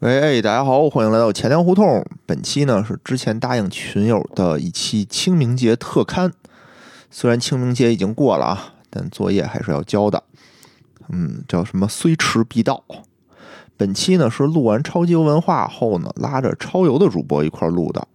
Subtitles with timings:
[0.00, 2.04] 喂，哎，大家好，欢迎来到钱粮胡同。
[2.26, 6.30] 本期呢是之前答应群友的一期清明节特刊。
[7.10, 10.22] 虽然清明节已经过了啊，但作业还是要交的。
[11.08, 11.88] 嗯，叫什么？
[11.88, 12.84] 虽迟必到。
[13.78, 18.06] 本期呢是录完超级游文化后呢，拉着超游的主播一块录的。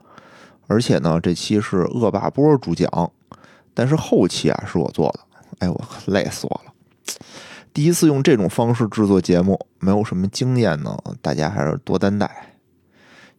[0.67, 3.11] 而且呢，这期是恶霸波主讲，
[3.73, 5.19] 但是后期啊是我做的。
[5.57, 6.71] 哎，我累死我了。
[7.73, 12.55] 第一次用这种方式制作节目，没有什么经验呢，大家还是多担待。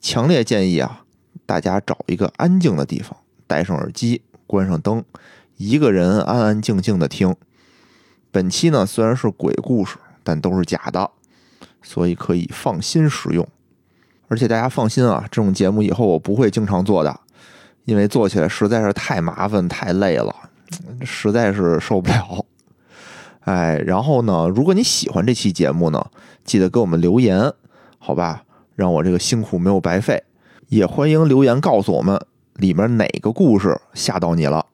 [0.01, 1.05] 强烈建议啊，
[1.45, 3.15] 大家找一个安静的地方，
[3.47, 5.05] 戴上耳机，关上灯，
[5.59, 7.37] 一个人安安静静的听。
[8.30, 11.10] 本期呢虽然是鬼故事，但都是假的，
[11.83, 13.46] 所以可以放心使用。
[14.29, 17.21] 而且大家放心啊，这种节目以后我不会经常做的，
[17.85, 20.35] 因为做起来实在是太麻烦、太累了，
[21.05, 22.46] 实在是受不了。
[23.45, 26.10] 哎，然后呢，如果你喜欢这期节目呢，
[26.45, 27.52] 记得给我们留言，
[27.98, 28.45] 好吧，
[28.77, 30.23] 让我这个辛苦没有白费。
[30.68, 34.65] 也欢迎留言告诉我们里面哪个故事吓到你了。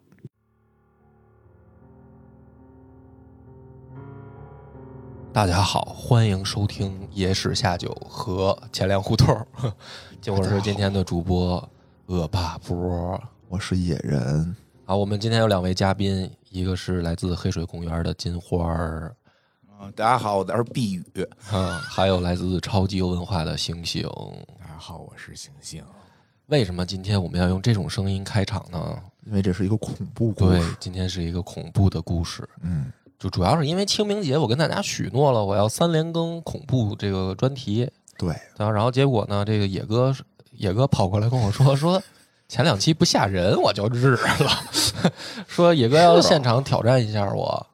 [5.33, 9.35] 大家好，欢迎收听《野史下酒》和钱粮胡同。
[10.29, 11.69] 我是今天的主播
[12.07, 14.55] 恶霸波我是野人
[14.89, 14.97] 啊。
[14.97, 19.15] 我们今天有两位嘉宾，一个是来自黑水公园的金花儿，
[19.79, 21.05] 啊，大家好，我是碧宇。
[21.53, 24.03] 嗯，还有来自超级有文化的星星。
[24.59, 25.85] 大家好，我是星星。
[26.47, 28.99] 为什么今天我们要用这种声音开场呢？
[29.27, 32.49] 因为这是一个恐怖故对事。，今天是一个恐怖的故事。
[32.63, 37.87] 嗯，就主要是因为清明节，我跟大家许诺了，我要三连更恐怖这个专题。
[38.17, 40.17] 对，然后，然后结果呢，这个野哥
[40.53, 42.03] 野哥跑过来跟我说说，
[42.49, 44.51] 前两期不吓人，我就日了。
[45.47, 47.67] 说野哥要现场挑战一下我。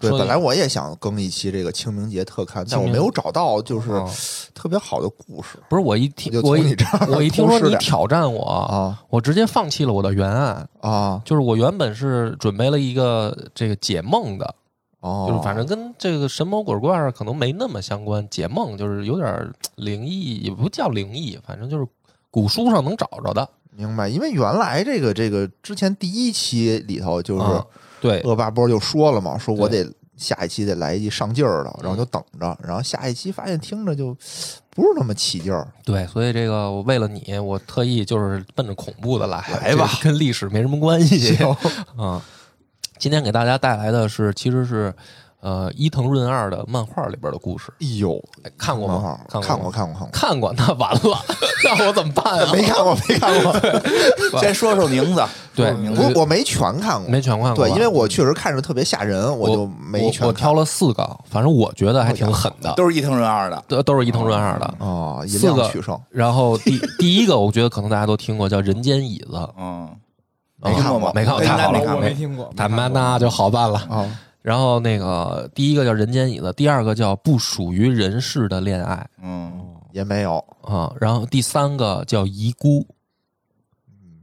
[0.00, 4.10] 对，说本来我也想更一期这个清明节特刊，但我没有找到就是哦
[4.52, 10.68] 特别好的故事不是我一听我一这儿我一听说你挑战我，啊我直接放弃了我的原案。
[10.80, 14.54] 啊就是我原本是准备了一个这个解梦的，
[15.00, 18.28] 哦，就是反正跟这个神魔鬼怪可能没那么相关。
[18.28, 21.86] 解梦就是有点儿灵异，也不叫灵异，反正就是
[22.28, 23.48] 古书上能找着的。
[23.76, 27.64] 明白，因为原来这个这个之前第一期里头就是啊
[28.00, 34.16] 对，恶霸波就说了嘛，说我得下一期得来一上劲儿的，然后就等着，然后下一期发现听着就
[34.70, 35.66] 不是那么起劲儿。
[35.84, 41.56] 对，所以这个我为了你，我特意就是奔着恐怖的来，来吧跟历史没什么关系 行
[41.96, 42.22] 啊。
[42.98, 44.94] 今天给大家带来的是，其实是
[45.42, 49.18] 呃伊藤润二的漫画里边的故事，哎呦，哎看过吗？
[49.28, 51.18] 看看过，过看过，看过，看过，那完了，
[51.64, 52.50] 那我怎么办啊？
[52.52, 54.40] 没看过，没看过。
[54.40, 55.22] 先说说名字，
[55.54, 63.60] 对说说名字，我没全看过，没全看过，对，因为我确实看着特别吓人，我就没全看我我挑了四个，反正我觉得还挺狠的，都是伊藤润二的。
[63.66, 64.74] 都都是伊藤润二的。
[64.78, 69.88] 哦，以四个量取胜，然后第第一个，我觉得可能大家都听过，叫《人间椅子》，嗯，
[70.62, 74.08] 没看过没看过，应太好了，没看过我没听过，他妈那就好办了。
[74.42, 79.52] 啊，然后那个第一个叫《人间椅子》，第二个叫《不属于人世的恋爱嗯，
[79.92, 82.80] 也没有，》啊，然后第三个叫《遗孤》，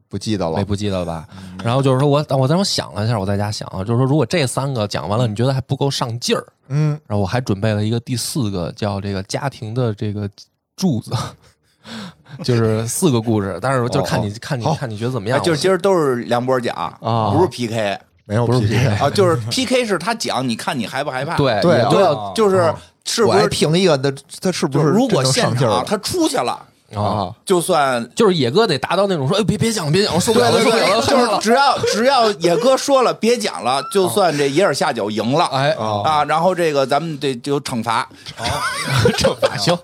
[0.07, 0.65] 不记得了没。
[0.65, 1.27] 不记得了吧？
[1.63, 10.29] 然后就是说我我当时想了一下，我在家想啊，就是说如果这三个讲完了，你觉得还不够上劲儿，嗯，然后我还准备了一个第四个叫这个家庭的这个
[10.75, 11.11] 柱子。
[12.43, 15.41] 就是四个故事，但是就看你看你好看你觉得怎么哎，样？
[15.41, 17.99] 就是今儿都是梁波讲啊不是 PK
[18.29, 21.35] 没有 PK，啊， 就是 PK 是他讲，你看你害不害怕？
[21.35, 22.71] 对对啊也都要对，就是
[23.03, 23.47] 是不是？
[23.49, 26.63] 评一个，的他是不是如果现场他出去了，
[26.95, 27.31] 啊，啊？
[27.45, 31.01] 就算就是野哥得达到那种说，哎，别别讲了，别讲了，受不了了，受不了了。
[31.01, 35.45] 就是只要只要野哥说了别讲了，就算这野尔下酒赢了。
[35.45, 38.07] 哎，啊啊，然后这个咱们得就惩罚，
[39.17, 39.77] 惩罚 行，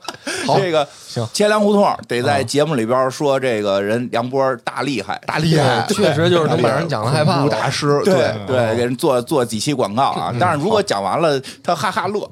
[0.57, 1.27] 这个行。
[1.33, 7.47] 千粮胡同得在节目里边说这个人梁波大厉害，大厉害， 确实就是能把人讲的害怕。
[7.47, 10.33] 大师，对对，给人做做几期广告啊。
[10.39, 12.29] 但是如果讲完了，他哈哈乐，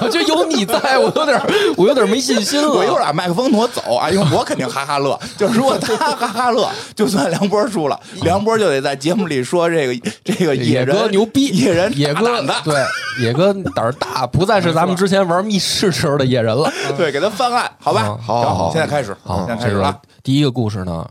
[0.00, 1.40] 我就有你在，我有点，
[1.76, 2.68] 我有点没信心了。
[2.68, 5.18] 我一会儿把麦克风挪走啊，因为我肯定哈哈乐。
[5.36, 16.70] 就是如果他哈哈乐，就算梁波输了，梁波就得在节目里说这个这个野人哥牛逼，野人野哥大胆的，对，野哥胆儿大，不再是咱们之前玩密室时候的野人了。
[16.96, 18.06] 对，给他翻案，好吧？
[18.06, 20.00] 嗯好好好现在开始，好，现在开始了。
[20.22, 21.06] 第一个故事呢，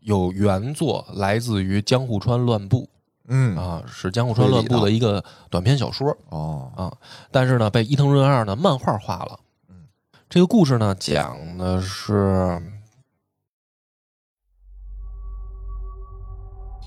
[0.00, 2.88] 有原作来自于江户川乱步
[3.28, 6.16] 嗯，啊，是江户川乱步的一个短篇小说。
[6.30, 6.92] 哦，啊，
[7.30, 9.38] 但是呢，被伊藤润二呢漫画化了。
[10.28, 12.60] 这个故事呢，讲的是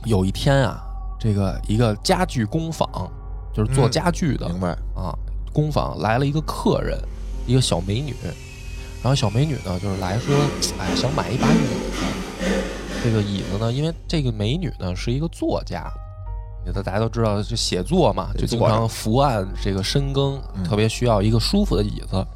[0.06, 0.84] 有一天啊，
[1.18, 2.86] 这个一个家具工坊，
[3.54, 5.18] 就是做嗯家具的、明白，啊，
[5.54, 7.00] 工坊来了一个客人，
[7.48, 8.14] 一个小美女。
[9.02, 10.36] 然后小美女呢，就是来说，
[10.78, 12.04] 哎，想买一把椅子。
[13.02, 15.90] 这个椅子呢，因为这个美女呢是一个作家，
[16.66, 22.28] 你大家都知道，就写作嘛，就经常伏案这个深耕，特别需要一个舒服的椅子。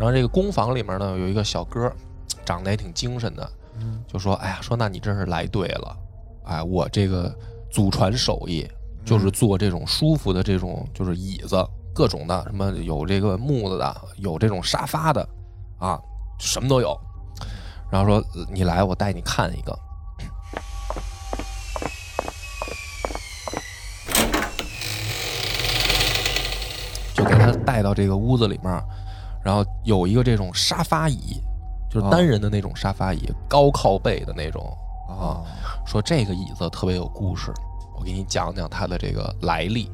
[0.00, 1.92] 然后这个工坊里面呢有一个小哥，
[2.42, 3.46] 长得也挺精神的，
[4.08, 5.94] 就说：“哎呀，说那你真是来对了，
[6.44, 7.30] 哎，我这个
[7.70, 8.66] 祖传手艺
[9.04, 11.62] 就是做这种舒服的这种就是椅子，
[11.94, 15.28] 各种的，什么有这个木子的，有这种沙发的，
[15.78, 16.00] 啊，
[16.38, 16.98] 什么都有。”
[17.92, 19.78] 然后说：“你来，我带你看一个。”
[27.12, 28.82] 就给他带到这个屋子里面，
[29.44, 31.40] 然后有一个这种沙发椅，
[31.90, 34.76] 就是单人的那种沙发椅，高靠背的那种
[35.08, 35.42] 啊。
[35.86, 37.52] 说这个椅子特别有故事，
[37.98, 39.90] 我给你讲讲它的这个来历。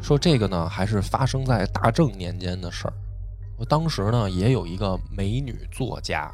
[0.00, 2.94] 说这个呢，还是发生在大正年间的事儿。
[3.56, 6.30] 我当时呢，也有一个美女作家。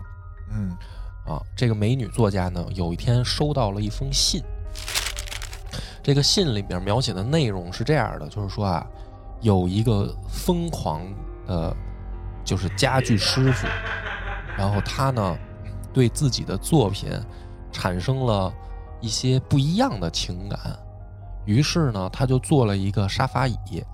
[0.51, 0.77] 嗯，
[1.25, 4.43] 啊，这个美女作家呢，有一天收到了一封信。
[6.03, 8.85] 这个信里边描写的内容是这样的，就是说啊，
[9.41, 11.03] 有一个疯狂
[11.47, 11.77] 的，
[12.51, 13.65] 就是家具师傅，
[14.59, 15.39] 然后他呢，
[15.93, 17.09] 对自己的作品
[17.71, 18.53] 产生了
[19.01, 20.59] 一些不一样的情感，
[21.45, 23.85] 于是呢，他就做了一个沙发椅，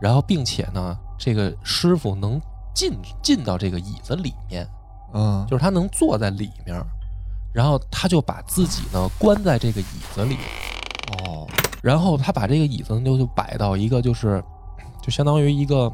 [0.00, 2.40] 然后并且呢，这个师傅能
[2.72, 4.64] 进进到这个椅子里面。
[5.12, 6.80] 嗯，就是他能坐在里面，
[7.52, 10.36] 然后他就把自己呢关在这个椅子里，
[11.24, 11.44] 哦，
[11.82, 14.40] 然后他把这个椅子就就摆到一个就是
[15.02, 15.92] 就相当于一个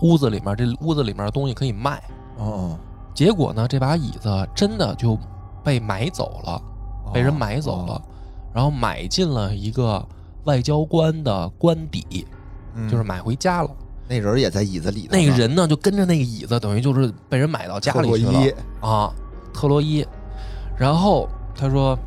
[0.00, 2.02] 屋子里面，这屋子里面的东西可以卖，
[2.38, 2.78] 哦，
[3.14, 5.18] 结果呢这把椅子真的就
[5.64, 6.62] 被买走了，
[7.12, 8.02] 被人买走了，
[8.54, 10.04] 然后买进了一个
[10.44, 12.26] 外交官的官邸，
[12.90, 13.70] 就是买回家了。
[14.08, 18.40] 那人也在椅子里，那个人呢就跟着那个椅子，等于就是被人买到家里去了。
[18.80, 19.12] 啊，
[19.52, 20.06] 特洛伊。
[20.78, 21.98] 然后他说，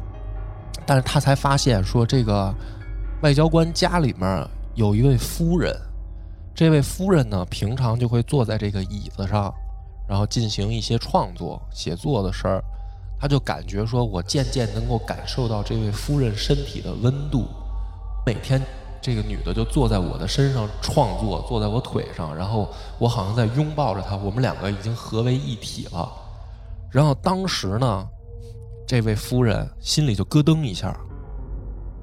[0.86, 2.54] 但是他才发现说，这个
[3.22, 5.76] 外交官家里面有一位夫人，
[6.60, 9.50] 这位夫人呢平常就会坐在这个椅子上，
[10.10, 12.62] 然后进行一些创作、写作的事儿。
[13.18, 17.46] 他就感觉说，我渐渐能够感受到这位夫人身体的温度，
[18.26, 18.62] 每天。
[19.02, 22.68] 这个女的就坐在我的身上创作，坐在我腿上，然后
[22.98, 26.12] 我好像在拥抱着她，我们两个已经合为一体了。
[26.92, 28.06] 然后当时呢，
[28.86, 30.94] 这位夫人心里就咯噔一下，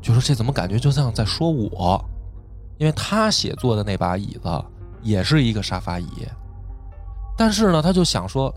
[0.00, 2.02] 就说：“这怎么感觉就像在说我？”
[2.78, 4.64] 因为他写作的那把椅子
[5.02, 6.26] 也是一个沙发椅，
[7.36, 8.52] 但是呢，他就想说：“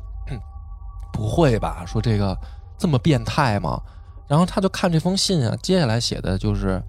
[1.13, 1.83] 不会吧？
[1.85, 2.37] 说这个
[2.77, 3.81] 这么变态吗？”
[4.27, 6.81] 然后他就看这封信啊，接下来写的就是。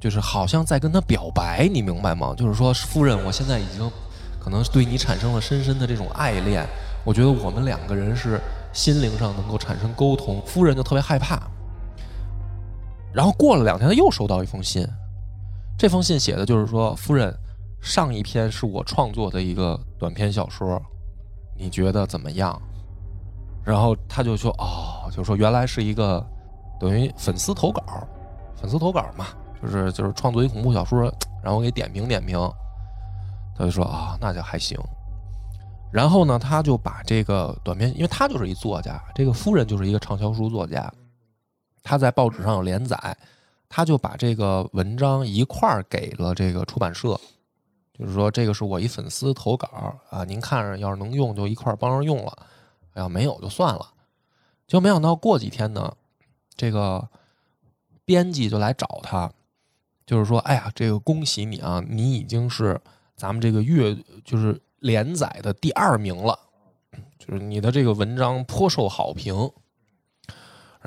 [0.00, 2.32] 就是好像在跟他表白，你明白吗？
[2.38, 3.90] 就是说，夫人，我现在已经
[4.38, 6.64] 可能对你产生了深深的这种爱恋。
[7.04, 8.40] 我觉得我们两个人是
[8.72, 10.40] 心灵上能够产生沟通。
[10.46, 11.42] 夫人就特别害怕。
[13.12, 14.86] 然后过了两天，他又收到一封信，
[15.78, 17.32] 这封信写的就是说，夫人，
[17.80, 20.82] 上一篇是我创作的一个短篇小说，
[21.56, 22.60] 你觉得怎么样？
[23.64, 26.26] 然后他就说，哦，就说原来是一个
[26.80, 27.82] 等于粉丝投稿，
[28.56, 29.26] 粉丝投稿嘛。
[29.60, 32.38] 就是就是创作一恐怖小说，然后给点评点评，
[33.56, 34.78] 他就说啊，那就还行。
[35.92, 40.92] 然后呢，他就把这个短篇，因为他就是一作家，这个夫人就是一个畅销书作家，
[41.82, 42.96] 他在报纸上有连载，
[43.68, 47.18] 他就把这个文章一块儿给了这个出版社，
[47.92, 49.68] 就是说这个是我一粉丝投稿
[50.10, 52.46] 啊，您看着要是能用就一块儿帮着用了，
[52.94, 53.92] 要没有就算了。
[54.66, 55.94] 就没想到过几天呢，
[56.56, 57.08] 这个
[58.04, 59.30] 编辑就来找他。
[60.06, 62.80] 就是说，哎呀，这个恭喜你啊，你已经是
[63.14, 63.94] 咱们这个月
[64.24, 66.38] 就是连载的第二名了，
[67.18, 69.50] 就是你的这个文章颇受好评。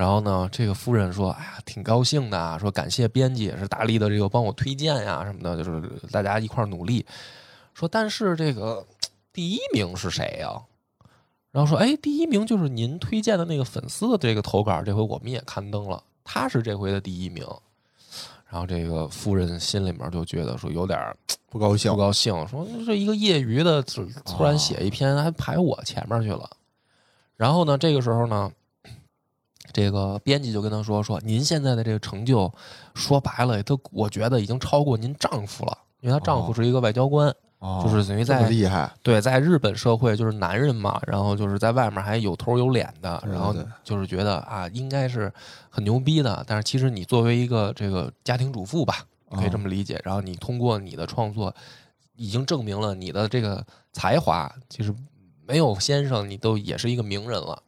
[0.01, 5.79] 然后呢，这个夫人说，哎呀，挺高兴的，说感谢编辑也是大力的这个帮我推荐呀什么的，就是
[6.09, 7.05] 大家一块努力。
[7.75, 8.83] 说但是这个
[9.31, 10.59] 第一名是谁呀？
[11.51, 17.45] 然后说，哎，第一名就是您推荐的那个粉丝的这个投稿，这回我们也刊登了，他是这回的第一名。
[18.49, 20.99] 然后这个夫人心里面就觉得说有点
[21.47, 26.49] 不高兴，不高兴，说这一个业余的突然写一篇还排我前面去了。
[27.35, 28.51] 然后呢，这个时候呢，
[29.71, 32.51] 这个编辑就跟他说说，您现在的这个成就，
[32.93, 37.33] 说白了，都我觉得已经超过您丈夫了，因为她丈夫是一个外交官。
[37.83, 45.31] 就是等于在厉害，对，在日本社会就是男人嘛，然后就是在外面还有头有脸的，然后就是觉得啊，应该是
[45.69, 46.43] 很牛逼的。
[46.47, 50.01] 但是其实你作为一个这个家庭主妇吧，可以这么理解。
[50.03, 51.53] 然后你通过你的创作，
[52.15, 53.63] 已经证明了你的这个
[53.93, 54.91] 才华其实
[55.45, 57.61] 没有先生，你都也是一个名人了。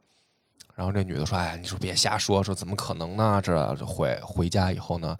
[0.76, 3.40] 然后这女的说：“哎，你说别瞎说，说怎么可能呢？
[3.44, 5.16] 这回回家以后呢，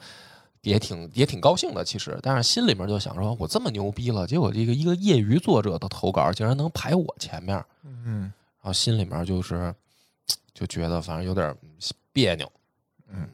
[0.62, 9.72] 也挺也挺高兴的，其实，但是心里面就想说，我这么牛逼了，结果这个一个业余作者的投稿竟然能排我前面，嗯，然后心里面就是
[10.56, 11.56] 就觉得反正有点
[12.12, 12.52] 别扭，
[13.10, 13.30] 嗯。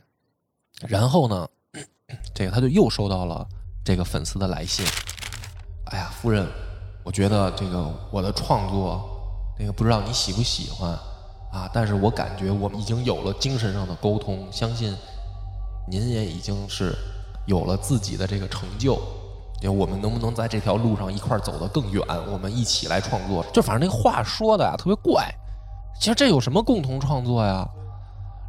[0.88, 1.47] 然后呢，
[2.33, 3.47] 这个他就又收到了
[3.83, 4.85] 这个粉丝的来信。
[5.85, 6.45] 哎呀，夫人，
[7.03, 9.09] 我觉得这个我的创作，
[9.57, 10.99] 那个不知道你喜不喜欢。”
[11.51, 11.70] 啊！
[11.74, 14.96] 但是我感觉我们已经有了精神上的沟通，相信
[15.89, 16.96] 您也已经是
[17.48, 19.00] 有了自己的这个成就。
[19.62, 22.01] 就我们能不能在这条路上一块走得更远？
[22.32, 23.46] 我们一起来创作。
[23.51, 25.29] 就反正那话说的呀，特别怪。
[26.00, 27.68] 其实这有什么共同创作呀？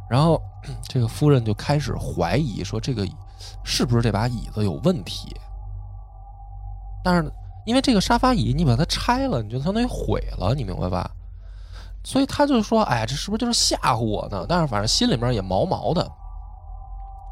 [0.09, 0.41] 然后
[0.87, 3.05] 这个夫人就开始怀疑说，这个
[3.63, 5.35] 是不是这把椅子有问题？
[7.03, 7.29] 但是
[7.65, 11.11] 因为这个沙发椅，你把它拆了，你就相当于毁了，你明白吧？
[12.03, 16.09] 所以他就说：“哎，这是不是就是吓唬我呢？”但是反正心里面也毛毛的。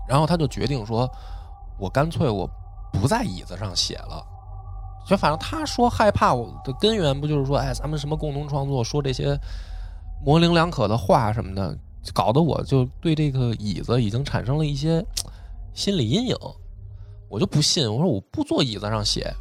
[0.07, 1.09] 然后他就决定说
[1.79, 2.49] ：“我干脆我
[2.91, 4.23] 不在椅子上写了。”
[5.07, 9.39] 就反正他说害怕我的根源不就是说：“哎，咱们什么共同创作，说这些
[10.23, 11.75] 模棱两可的话什么的，
[12.13, 15.03] 搞得我就对这个椅子已经产生了一些
[15.73, 16.35] 心理阴影。”
[17.29, 19.31] 我就不信，我说我不坐椅子上写，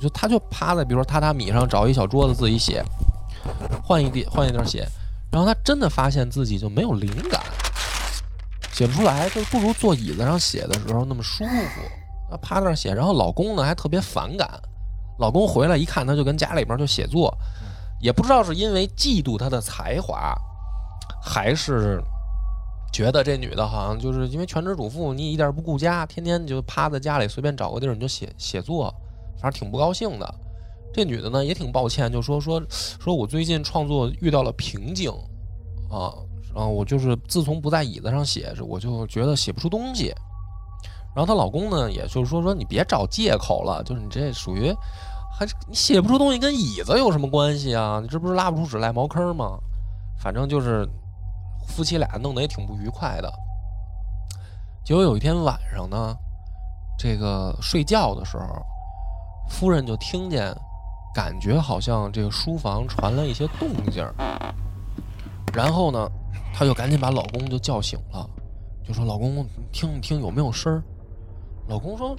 [0.00, 2.84] 就他就趴在比如说榻榻米上找一小桌子自己写。
[3.82, 4.86] 换一地，换一地写，
[5.30, 7.40] 然后他真的发现自己就没有灵感，
[8.72, 11.80] 写不出来，就不如坐椅子上写的时候那么舒服。
[12.30, 14.48] 他趴那儿写，然后老公呢还特别反感。
[15.18, 17.32] 老公回来一看，他就跟家里边就写作，
[18.00, 20.34] 也不知道是因为嫉妒他的才华，
[21.22, 22.02] 还是
[22.92, 28.92] 觉得这女的好像就是因为全职主妇，你一点不顾家，天天就趴在家里随便找个地儿你就写写作，
[29.40, 30.34] 反正挺不高兴的。
[30.92, 35.10] 这女的呢也挺抱歉，就说说说我最近创作遇到了瓶颈，
[35.90, 36.10] 啊，
[36.54, 40.14] 然后我就是自从不在椅子上写，我就觉得写不出东西。
[41.14, 44.74] 然后她老公呢，也就是说说你别找借口了，就是你这属于
[45.32, 48.00] 还你写不出东西跟椅子有什么关系啊？
[48.02, 49.58] 你这不是拉不出屎赖茅坑吗？
[50.18, 50.88] 反正就是
[51.66, 53.30] 夫妻俩弄得也挺不愉快的。
[54.82, 56.16] 结果有一天晚上呢，
[56.98, 58.44] 这个睡觉的时候，
[59.50, 60.56] 夫人就听见。
[61.16, 64.14] 感觉好像这个书房传来一些动静儿，
[65.54, 66.06] 然后呢，
[66.52, 68.28] 她就赶紧把老公就叫醒了，
[68.86, 70.82] 就说：“老公，听一听有没有声儿？”
[71.68, 72.14] 老公说：“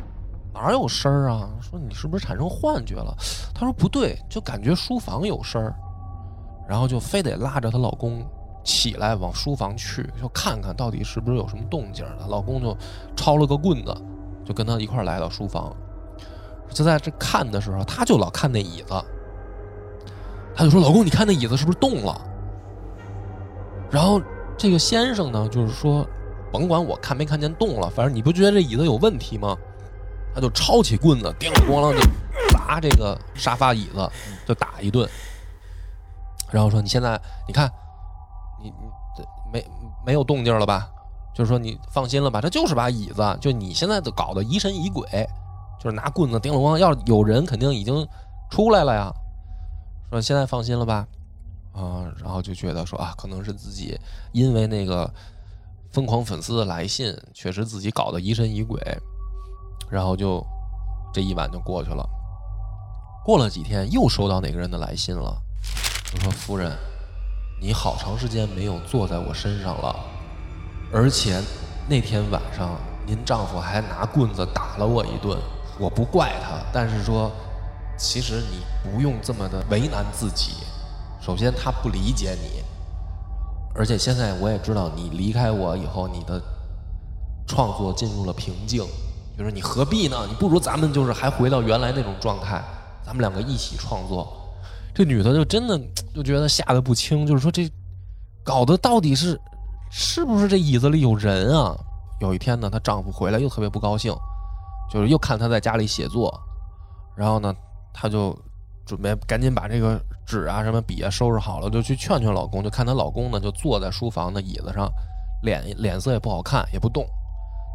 [0.51, 1.47] 哪有声儿啊？
[1.61, 3.15] 说你是不是产生幻觉了？”
[3.53, 5.75] 她说：“不对，就感觉书房有声儿。”
[6.67, 8.25] 然后就非得拉着她老公
[8.63, 12.17] 起来往书房去，就看看到底是不是有什么动静儿。
[12.27, 12.75] 老公就
[13.15, 13.95] 抄了个棍子，
[14.43, 15.71] 就跟她一块儿来到书房。
[16.69, 18.93] 就在这看的时候，他就老看那椅子，
[20.55, 22.21] 他就说：“老公，你看那椅子是不是动了？”
[23.89, 24.21] 然后
[24.57, 26.05] 这个先生呢，就是说
[26.51, 29.57] ：“甭管我看没看见动了，反正你不觉得这椅子有问题吗？”
[30.35, 31.99] 他就抄起棍子，叮咣啷就
[32.51, 34.07] 砸这个沙发椅子，
[34.45, 35.09] 就打一顿。
[36.51, 37.71] 然后说：“你现在你看，
[38.61, 39.65] 你你没
[40.05, 40.89] 没有动静了吧？
[41.33, 42.39] 就是说你放心了吧？
[42.39, 45.07] 这就是把椅子，就你现在都搞得疑神疑鬼。”
[45.79, 48.07] 就是拿棍子叮了咣，要有人肯定已经
[48.49, 49.13] 出来了呀。
[50.09, 51.05] 说现在放心了吧，
[51.73, 53.99] 啊，然后就觉得说啊，可能是自己
[54.31, 55.13] 因为那个
[55.91, 58.81] 疯狂粉丝的来信，确实自己搞得疑神疑鬼，
[59.89, 60.41] 然后就
[61.13, 62.07] 这一晚就过去了。
[63.25, 65.37] 过了几天，又收到哪个人的来信了，
[66.11, 66.71] 就说夫人，
[67.61, 69.95] 你好长时间没有坐在我身上了，
[70.93, 71.41] 而且
[71.89, 75.37] 那天晚上您丈夫还拿棍子打了我一顿。
[75.79, 77.31] 我不怪他，但是说，
[77.97, 80.53] 其实你不用这么的为难自己。
[81.21, 82.63] 首先，他不理解你，
[83.75, 86.41] 而且现在我也知道，你离开我以后，你的
[87.45, 88.83] 创作进入了瓶颈。
[89.37, 90.25] 就是你何必呢？
[90.27, 92.59] 你不如咱们就是还回到原来那种状态，
[93.05, 94.27] 咱们两个一起创作。
[94.95, 95.79] 这女的就真的
[96.15, 97.69] 就觉得吓得不轻，就是说这
[98.43, 99.39] 搞得到底是
[99.91, 101.77] 是不是这椅子里有人啊？
[102.19, 104.11] 有一天呢，她丈夫回来又特别不高兴。
[104.89, 106.33] 就是又看她在家里写作，
[107.15, 107.53] 然后呢，
[107.93, 108.37] 她就
[108.85, 112.63] 准备赶紧把这个纸啊、什么笔啊收拾好了，就去劝劝老公。
[112.63, 114.89] 就看她老公呢，就坐在书房的椅子上，
[115.43, 117.05] 脸脸色也不好看，也不动。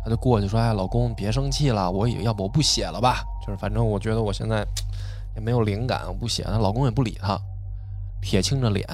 [0.05, 3.23] 她就过去说：“哎，老公，别生气了，我也要不我不写了吧？
[3.47, 4.67] 就是反正我觉得我现在
[5.37, 7.39] 也没有灵感，我不写。”她老公也不理她，
[8.21, 8.85] 铁青着脸。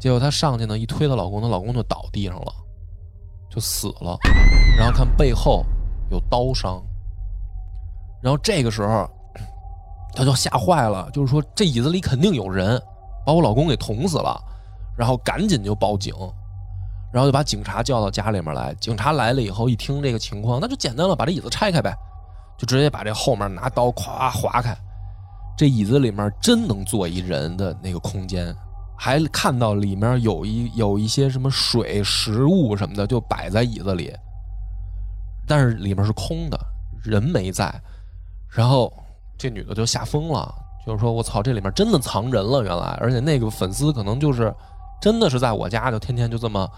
[0.00, 2.52] 结果她上去呢，一推她老公，她老公就倒地上了，
[3.50, 4.16] 就死了。
[4.78, 5.64] 然后看背后
[6.10, 6.82] 有刀伤。
[8.24, 9.06] 然后这个时候，
[10.14, 12.80] 他就吓坏了，就是说这椅子里肯定有人，
[13.26, 14.42] 把我老公给捅死了，
[14.96, 16.14] 然后赶紧就报警，
[17.12, 18.72] 然后就把警察叫到家里面来。
[18.80, 21.94] 警察来了以后，一听这个情况，那就简单了，把这椅子拆开呗，
[22.56, 24.74] 就直接把这后面拿刀咵划开。
[25.54, 28.56] 这椅子里面真能坐一人的那个空间，
[28.96, 34.10] 还看到里面有一有一些什么水、食物什么的，就摆在椅子里，
[35.46, 36.58] 但是里面是空的，
[37.02, 37.70] 人没在。
[38.54, 38.92] 然后
[39.36, 40.54] 这女的就吓疯了，
[40.86, 44.54] 就是说我操，这里面真的藏人了，原来，而且那个粉丝可能就是
[45.00, 46.68] 真的是在我家，就天天就这么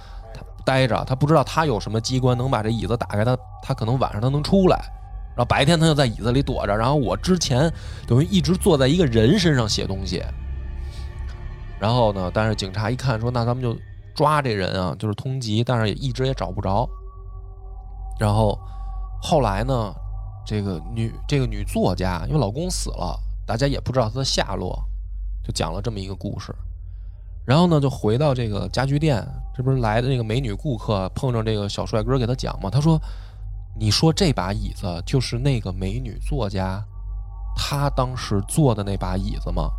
[0.64, 4.76] 待着，他不知道他有什么机关能把这椅子打开，他他可能晚上他能出来。
[5.37, 7.71] 然后白天他就在椅子里躲着，然后我之前
[8.06, 10.25] 等于一直坐在一个人身上写东西。
[11.78, 13.78] 然后呢，但是警察一看说：“那咱们就
[14.14, 16.88] 抓这人啊，就是通缉。”但是也一直也找不着。
[18.18, 18.59] 然后
[19.21, 19.95] 后来呢，
[20.47, 24.83] 这个女这个女作家因为老公死了，大家也不知道她的下落，
[25.45, 26.55] 就讲了这么一个故事。
[27.45, 32.71] 然后呢，就回到这个家具店，这不是来的那个美女顾客碰上这个小帅哥给他讲嘛？
[32.71, 33.00] 他说。
[33.79, 36.83] 你说这把椅子就是那个美女作家，
[37.55, 39.71] 她当时坐的那把椅子吗？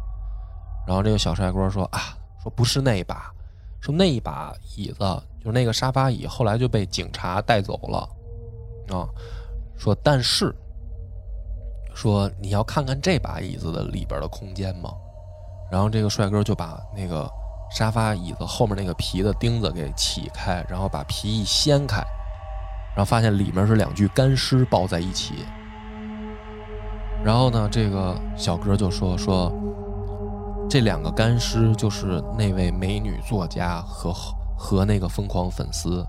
[0.86, 3.34] 然后这个小帅哥说啊，说不是那一把，
[3.82, 5.00] 说那一把椅子
[5.40, 9.10] 就是那个沙发椅，后来就被警察带走了啊。
[9.78, 10.54] 说但是，
[11.94, 14.92] 说你要看看这把椅子的里边的空间吗？
[15.72, 17.30] 然后这个帅哥就把那个
[17.72, 22.04] 沙发椅子后面那个皮的钉子给起开，然后把皮一掀开。
[22.96, 25.46] 然后发现里面是两具干尸抱在一起，
[27.24, 29.54] 然后呢，这个小哥就说说，
[30.68, 34.12] 这两个干尸就是那位美女作家和
[34.58, 36.04] 和那个疯狂粉丝，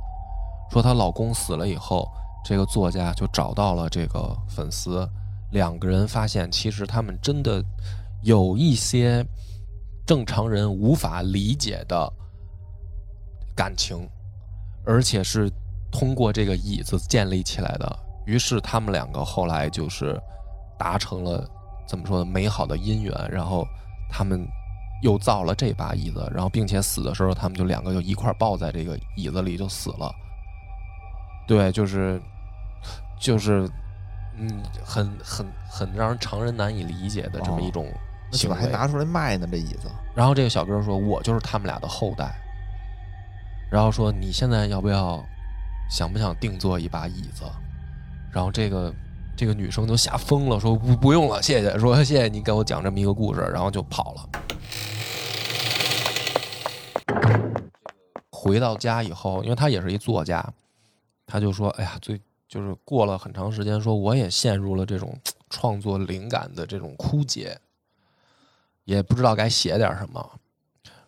[0.70, 2.10] 说她老公死了以后，
[2.48, 5.06] 这个作家就找到了这个粉丝，
[5.52, 7.62] 两个人发现其实他们真的
[8.22, 9.22] 有一些
[10.06, 12.10] 正常人无法理解的
[13.54, 14.08] 感情，
[14.86, 15.52] 而且是。
[15.90, 20.20] 通过这个椅子建立起来的，于是他们两个后来就是
[20.78, 21.48] 达成了
[21.88, 23.66] 怎么说呢美好的姻缘，然后
[24.10, 24.46] 他们
[25.02, 30.14] 又造了这把椅子，然后并且死的时候他们就两个就一块抱在这个椅子里就死了。
[31.46, 32.20] 对，就是
[33.20, 33.68] 就是
[34.36, 37.92] 嗯，很很很让人常人难以理解的这么一种
[38.32, 39.88] 行为，还拿出来卖呢这椅子。
[40.14, 42.34] 然后这个小哥说：“我就是他们俩的后代。”
[43.70, 45.24] 然后说：“你现在要不要？”
[45.90, 47.44] 想不想定做一把椅子？
[48.30, 48.94] 然后这个
[49.34, 54.28] 这个女生就吓疯了，说不不用了，谢谢，说谢谢你给我讲这么一个故事，然后就跑了。
[58.30, 60.46] 回到家以后，因为他也是一作家，
[61.26, 65.14] 他就说：“哎呀，最就是过了很长时间，说我也陷入了这种
[65.50, 67.56] 创作灵感的这种枯竭，
[68.84, 70.30] 也不知道该写点什么。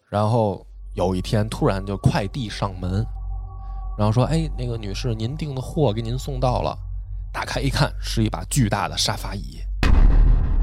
[0.08, 3.04] 然后有一天，突然就快递上门。”
[3.96, 6.76] 然后说：“哎，那个女士，您订的货给您送到了。
[7.32, 9.60] 打开一看，是一把巨大的沙发椅。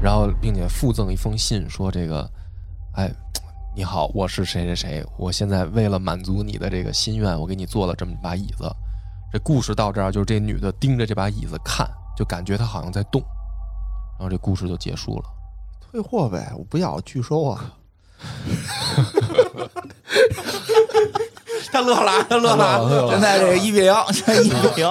[0.02, 2.28] 然后，并且附赠一封信，说这个，
[2.94, 3.10] 哎，
[3.74, 8.68] 你好，我是谁谁谁，我现在为了满足你的这个心愿，我给你做了这么一把椅子。
[9.32, 11.86] 这故事到这儿，就是这女的盯着这把椅子看，
[12.16, 13.22] 就感觉她好像在动。
[14.18, 15.24] 然后这故事就结束了。
[15.90, 17.74] 退货呗，我不要，拒收啊。
[21.70, 23.10] ”他乐了，他乐了。
[23.10, 24.88] 现在这个一比零，现在一比零。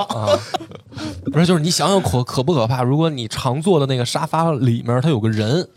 [1.32, 2.84] 不是，就是你想想可可不可怕？
[2.84, 5.68] 如果你常坐的那个沙发里面，它有个人，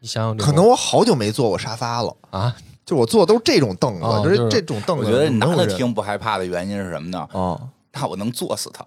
[0.00, 2.54] 你想想，可能我好久没坐过沙发了啊！
[2.84, 5.04] 就我坐的都是这种凳子，就是这种凳子。
[5.06, 7.26] 我觉得你男的听不害怕的原因是什么呢？
[7.32, 7.58] 哦，
[7.94, 8.84] 那我能坐死他，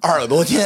[0.00, 0.60] 二十多斤。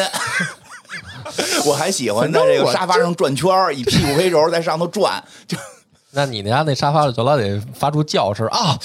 [1.67, 5.59] 我还喜欢在这个沙发上转圈以屁股为轴在上头转，就。
[6.11, 8.79] 那你家那沙发就老得发出叫声啊！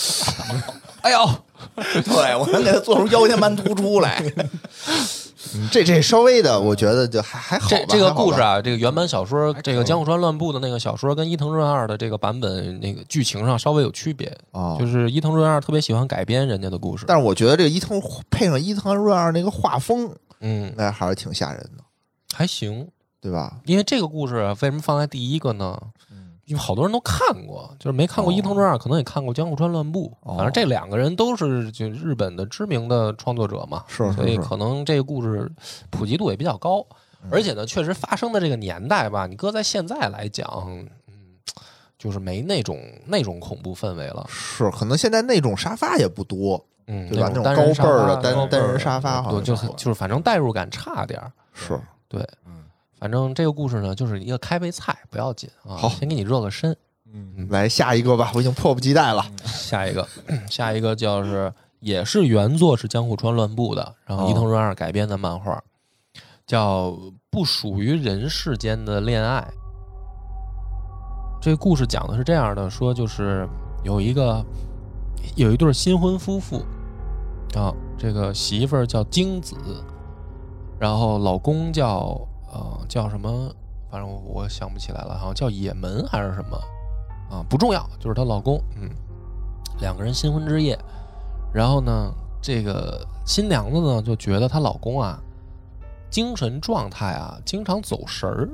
[1.01, 1.29] 哎呦，
[1.75, 4.23] 对我能给他做出腰间盘突出来。
[5.71, 7.69] 这这稍微的，我觉得就还还好。
[7.69, 14.77] 这这个故事啊，这个原版小说，这个江户川乱步的那个小说，跟伊藤润二的这个版本那个剧情上稍微有区别啊。
[14.77, 21.83] 就是伊藤润二特别喜欢改编人家的故事，但是我觉得这个伊藤配上伊藤润二那个画风，嗯，那还是挺吓人的，
[22.35, 22.87] 还行，
[23.21, 23.57] 对吧？
[23.65, 25.79] 因为这个故事为什么放在第一个呢？
[26.49, 30.11] 因为好多人都看过，就是没看过伊藤润二，可能也看过江户川乱步。
[30.25, 35.47] 反正这两个人都是就日本的知名的创作者嘛，是，所以可能这个故事
[35.91, 36.83] 普及度也比较高。
[37.29, 40.87] 而且呢，确实发生的这个年代吧，你搁在现在来讲，嗯，
[41.99, 44.25] 就是没那种那种恐怖氛围了。
[44.27, 47.29] 是，可能现在那种沙发也不多，嗯，对吧？
[47.31, 51.31] 那种高背儿的单单人沙发，好像就就是反正代入感差点儿。
[51.53, 52.27] 是对。
[52.99, 55.77] 反正这个故事呢，就是一个开胃菜，不要紧啊。
[55.77, 56.75] 好，先给你热个身。
[57.11, 59.25] 嗯，来下一个吧，我已经迫不及待了。
[59.45, 60.07] 下一个，
[60.47, 65.59] 下一个叫是也是原作是江户川乱步的，然后伊藤润二改编的漫画，
[66.45, 66.89] 叫
[67.31, 69.47] 《不属于人世间的恋爱》。
[71.41, 73.47] 这个故事讲的是这样的：说就是
[73.83, 74.45] 有一个
[75.35, 76.57] 有一对新婚夫妇
[77.55, 79.55] 啊，这个媳妇儿叫京子，
[80.77, 82.19] 然后老公叫
[82.51, 83.51] 呃叫什么？
[83.91, 86.57] 反正我想不起来了，好像叫野门还是什么。
[87.31, 88.89] 啊，不重要，就是她老公，嗯，
[89.79, 90.75] 两个人新婚之夜，
[91.53, 95.21] 然后呢，这个新娘子呢就觉得她老公啊，
[96.09, 98.49] 精神状态啊经常走神儿，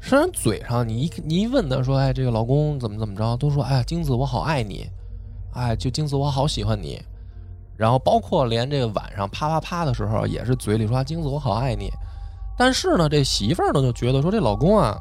[0.00, 4.88] 虽然嘴上你一你一问她说，哎，这个老公怎么怎么着，都说，哎，金子我好爱你，
[5.54, 7.02] 哎，就金子我好喜欢你，
[7.76, 11.90] 然后包括连这个晚上啪啪啪的时候，也是嘴里说金子我好爱你，
[12.56, 14.96] 但是呢，这媳妇儿呢就觉得说这老公啊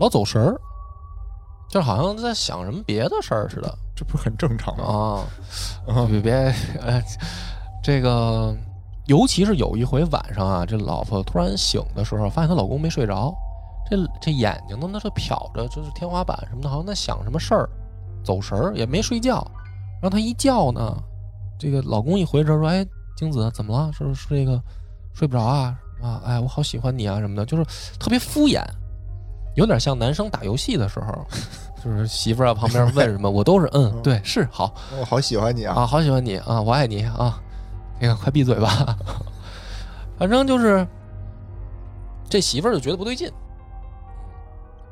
[0.00, 0.60] 老走神儿。
[1.66, 5.24] 就好像在想什么别的事儿似的，这不是很正常吗？
[5.88, 6.32] 啊，别别，
[6.80, 7.02] 呃，
[7.82, 8.54] 这个，
[9.06, 13.34] 尤其是有一回晚上啊，这老婆突然醒的时候，发现她老公没睡着，
[13.90, 17.68] 这这眼睛呢，那是瞟着就是天花板什么的，好像在想什么事儿，
[18.22, 19.44] 走神儿也没睡觉。
[20.00, 20.96] 然后她一叫呢，
[21.58, 23.90] 这个老公一回神说：“哎，精子怎么了？
[23.92, 24.62] 是不是这个
[25.12, 25.76] 睡不着啊？
[26.04, 27.64] 啊，哎，我好喜欢你啊什么的，就是
[27.98, 28.62] 特别敷衍。”
[29.56, 31.26] 有点像男生打游戏的时候，
[31.82, 37.40] 就是媳妇儿啊旁边问什么，我都是嗯，对，是好，我好喜欢你啊，啊，好喜欢你啊，我爱你啊，
[38.00, 38.96] 那个快闭嘴吧，
[40.18, 40.84] 反正就是
[42.28, 43.30] 这媳妇儿就觉得不对劲，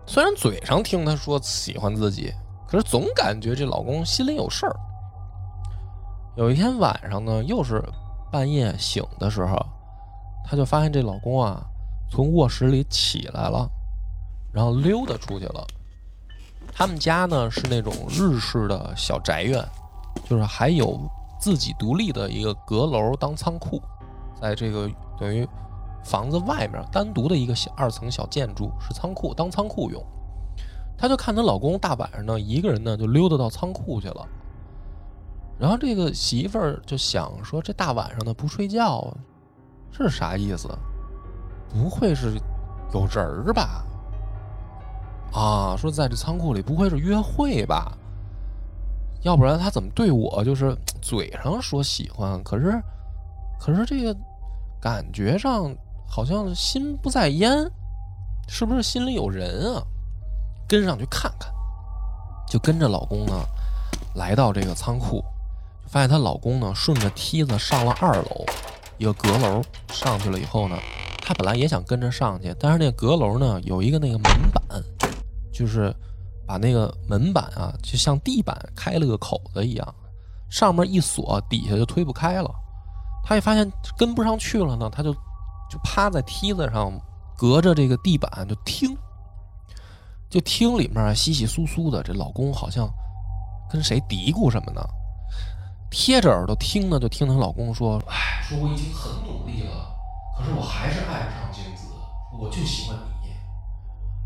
[0.06, 2.32] 虽然嘴上听他说喜欢自己，
[2.68, 4.76] 可是总感觉这老公心里有事儿。
[6.36, 7.82] 有一天晚上呢，又是
[8.30, 9.56] 半夜醒的时候，
[10.44, 11.64] 她就发现这老公啊
[12.10, 13.68] 从卧室里起来了。
[14.52, 15.66] 然后溜达出去了。
[16.74, 19.66] 他们家呢是那种日式的小宅院，
[20.28, 21.00] 就是还有
[21.40, 23.80] 自己独立的一个阁楼当仓库，
[24.40, 25.48] 在这个等于
[26.04, 30.04] 房子外面单独的一个小二层小建筑是仓库，当仓库用。
[30.98, 34.28] 她就看她老公大晚上呢一个人呢就溜达到仓库去了。
[35.58, 39.16] 然后这个媳妇儿就想说：这大晚上的不睡觉，
[39.92, 40.68] 这是啥意思？
[41.68, 42.38] 不会是
[42.92, 43.84] 有人儿吧？
[45.32, 47.96] 啊，说在这仓库里不会是约会吧？
[49.22, 52.82] 要不然他怎么对我就是嘴上说喜欢，可是
[53.60, 54.16] 可是这个
[54.80, 55.74] 感觉上
[56.08, 57.70] 好像心不在焉，
[58.48, 59.82] 是不是心里有人啊？
[60.66, 61.52] 跟上去看看，
[62.48, 63.32] 就跟着老公呢
[64.14, 65.24] 来到这个仓库，
[65.86, 68.44] 发现她老公呢顺着梯子上了二楼
[69.02, 70.78] 一个阁楼上去了以后呢，
[71.20, 74.62] 她本来也想跟着上去，但是那个阁楼呢有一个那个门板。
[75.52, 75.94] 就是
[76.46, 79.94] 把那个门板啊，就像地板开了个口子一样，
[80.48, 82.50] 上面一锁，底下就推不开了。
[83.22, 86.90] 他一发现跟不上去了呢，他就就趴在梯子上，
[87.36, 88.96] 隔着这个地板就听，
[90.30, 92.88] 就听里面稀稀疏疏的，这老公好像
[93.70, 94.80] 跟谁嘀咕什么呢？
[95.92, 99.94] 贴着耳朵听呢，就听她老公说：“哎，说我已经很努力了，
[100.36, 101.92] 可是我还是爱不上金子，
[102.40, 103.28] 我就喜欢你。”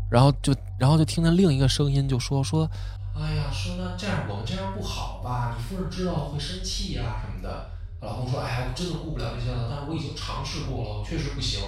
[0.09, 2.67] 然后就，然后就听见另一个声音就说说，
[3.13, 5.55] 哎呀，说那这样我们这样不好吧？
[5.57, 7.69] 你夫人知道会生气呀什么的。
[7.99, 11.59] 老公说，哎呀，我真的顾不了这些了，但是我已经尝试过了，确实不行，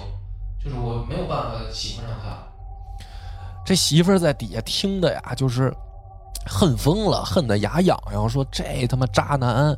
[0.62, 2.38] 就是我没有办法喜欢上他。
[3.66, 5.74] 这媳妇儿在底下听的呀，就是
[6.46, 9.76] 恨疯了，恨得牙痒痒，说这他妈渣男，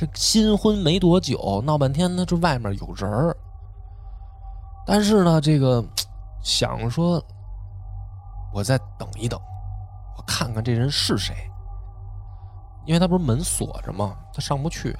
[0.00, 3.36] 这新婚没多久，闹半天呢，这外面有人儿。
[4.86, 5.84] 但是呢，这个
[6.42, 7.22] 想说。
[8.52, 9.38] 我再等一等，
[10.16, 11.36] 我看看这人是谁。
[12.84, 14.16] 因为他不是门锁着吗？
[14.32, 14.96] 他上不去。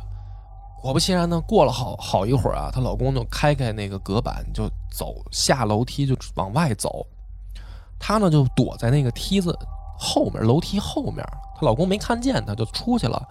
[0.82, 7.04] 果不其然呢，过了好好一会儿啊，她老公就开开那个隔板，就走下楼梯就往外走。
[7.98, 9.58] 她呢就躲在那个梯子
[9.98, 11.26] 后面，楼梯后面。
[11.60, 13.22] 她老公没看见，她就出去了。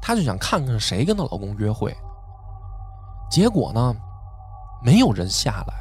[0.00, 1.96] 她就想看看谁跟她老公约会。
[3.30, 3.96] 结果呢，
[4.82, 5.74] 没有人下来。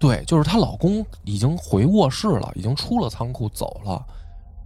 [0.00, 4.04] 对，就是她老公已经回卧室了，已经出了仓库走了，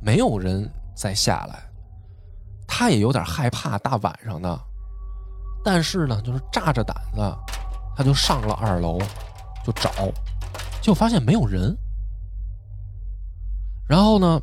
[0.01, 1.63] 没有人再下来。
[2.67, 4.59] 她也有点害怕大晚上的，
[5.63, 7.21] 但是呢，就是炸着胆子，
[7.95, 8.99] 她就上了二楼，
[9.65, 9.91] 就找，
[10.81, 11.77] 就发现没有人。
[13.87, 14.41] 然后呢，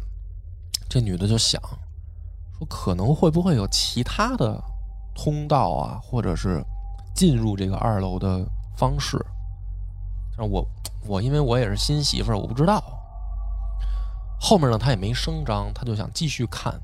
[0.98, 1.62] 这女的就想
[2.58, 4.60] 说，可能会不会有其他的
[5.14, 6.64] 通道啊，或者是
[7.14, 8.44] 进入这个二楼的
[8.76, 9.24] 方式？
[10.36, 10.68] 但我。
[11.06, 12.84] 我因为我也是新媳妇儿，我不知道。
[14.42, 16.78] 后面呢，她也没声张，她就想继续看，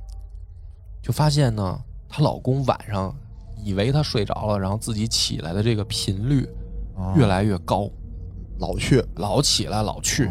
[1.01, 3.13] 就发现呢，她老公晚上
[3.57, 6.47] 以为她睡着了，然后自己起来的这个频率
[7.17, 7.89] 越来越高，
[8.59, 10.23] 老去，老起来，老去，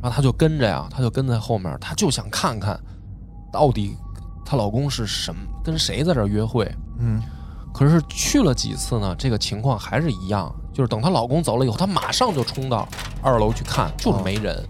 [0.00, 2.80] 然后她就跟着呀，她就跟在后面，她就想看看
[3.52, 3.96] 到底
[4.44, 7.22] 她老公是什么跟谁在这约会，嗯。
[7.70, 9.14] 可是去了几次呢？
[9.16, 12.88] 这个情况还是一样，就是等她老公走了以后，她马上就冲到
[13.22, 14.66] 二楼去看，就是没人。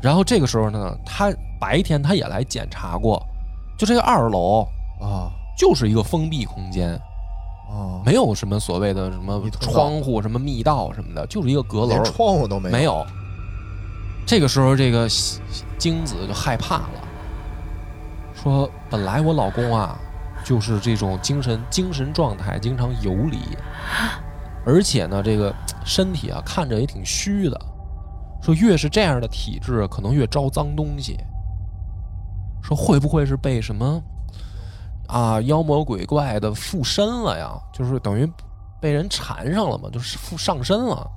[0.00, 3.20] 然后这个时候呢，她白天她也来检查过，
[3.76, 4.64] 就这个二楼
[5.00, 6.92] 啊，就是一个封闭空间，
[7.68, 12.72] 啊，没有什么所谓的什么窗户、什么密道什么的，就是一个阁楼，连窗户都没有。
[12.72, 13.04] 没有。
[14.24, 15.08] 这个时候，这个
[15.78, 16.90] 精子就害怕了，
[18.42, 19.98] 说：“本来我老公啊。”
[20.44, 23.38] 就是这种精神精神状态经常游离，
[24.66, 27.56] 而且呢，这个身体啊看着也挺虚的。
[28.42, 31.16] 说越是这样的体质，可能越招脏东西。
[32.60, 34.02] 说会不会是被什么
[35.06, 37.52] 啊妖魔鬼怪的附身了呀？
[37.72, 38.28] 就是等于
[38.80, 41.08] 被人缠上了嘛，就是附上身了。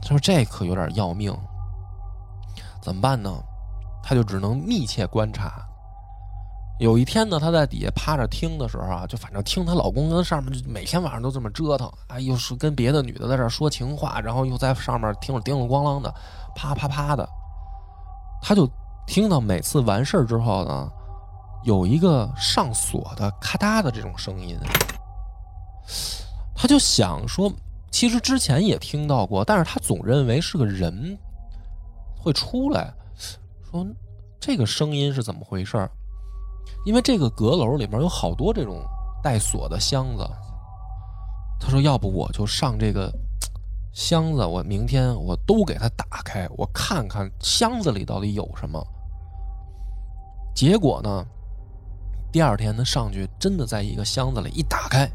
[0.00, 1.30] 他说这可有点要命，
[2.80, 3.30] 怎么办呢？
[4.02, 5.67] 他就只能密切观察。
[6.78, 16.14] 有一天呢，她在底下趴着听的时候啊，就反正听她老公跟上面就每天晚上都这么折腾，哎，又是跟别的女的在这说情话，然后又在上面听着叮铃咣啷的，
[16.54, 17.28] 啪啪啪的，
[18.40, 18.70] 她就
[19.06, 20.88] 听到每次完事儿之后呢，
[21.64, 24.56] 有一个上锁的咔嗒的这种声音，
[26.54, 27.52] 她就想说，
[27.90, 31.18] 其实之前也听到过，但是她总认为是个人
[32.16, 32.94] 会出来，
[33.68, 33.84] 说
[34.38, 35.90] 这个声音是怎么回事？
[36.84, 38.82] 因为这个阁楼里面有好多这种
[39.22, 40.26] 带锁的箱子，
[41.60, 43.12] 他说：“要不我就上这个
[43.92, 48.82] 箱子，我明天我都给它打开，我看看箱子里到底有什么。”
[50.54, 51.26] 结果呢，
[52.32, 55.10] 第二天他上去，真的在一个箱子里一打开，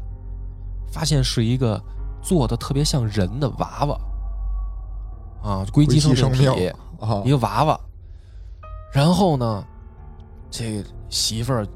[0.92, 1.82] 发现是一个
[2.22, 4.00] 做的特别像人的娃娃，
[5.42, 6.72] 啊，硅基生命体，
[7.24, 7.80] 一个娃娃。
[8.92, 9.64] 然后呢，
[10.50, 10.84] 这。
[11.08, 11.66] 媳妇儿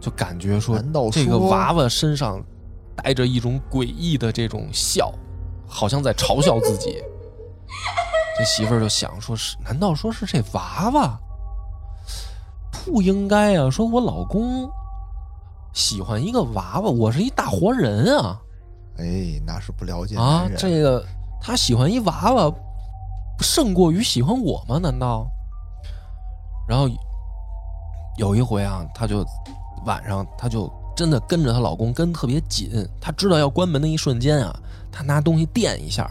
[0.00, 0.78] 就感觉说，
[1.10, 2.42] 这个娃娃身上
[2.96, 5.12] 带着一种诡异的这种笑，
[5.66, 7.02] 好像在嘲笑自己。
[8.38, 11.18] 这媳妇儿就想说：是难道说是这娃娃？
[12.84, 13.70] 不应该啊！
[13.70, 14.70] 说我老公
[15.72, 18.40] 喜欢一个娃娃，我是一大活人啊！
[18.98, 20.46] 哎，那是不了解啊！
[20.56, 21.04] 这个
[21.40, 22.52] 他喜欢一娃娃，
[23.40, 24.78] 胜过于喜欢我吗？
[24.78, 25.26] 难道？
[26.68, 26.88] 然后。
[28.16, 29.24] 有一回啊，她就
[29.84, 32.70] 晚上，她就真的跟着她老公跟特别紧。
[33.00, 34.58] 她知道要关门的一瞬间啊，
[34.90, 36.10] 她拿东西垫一下，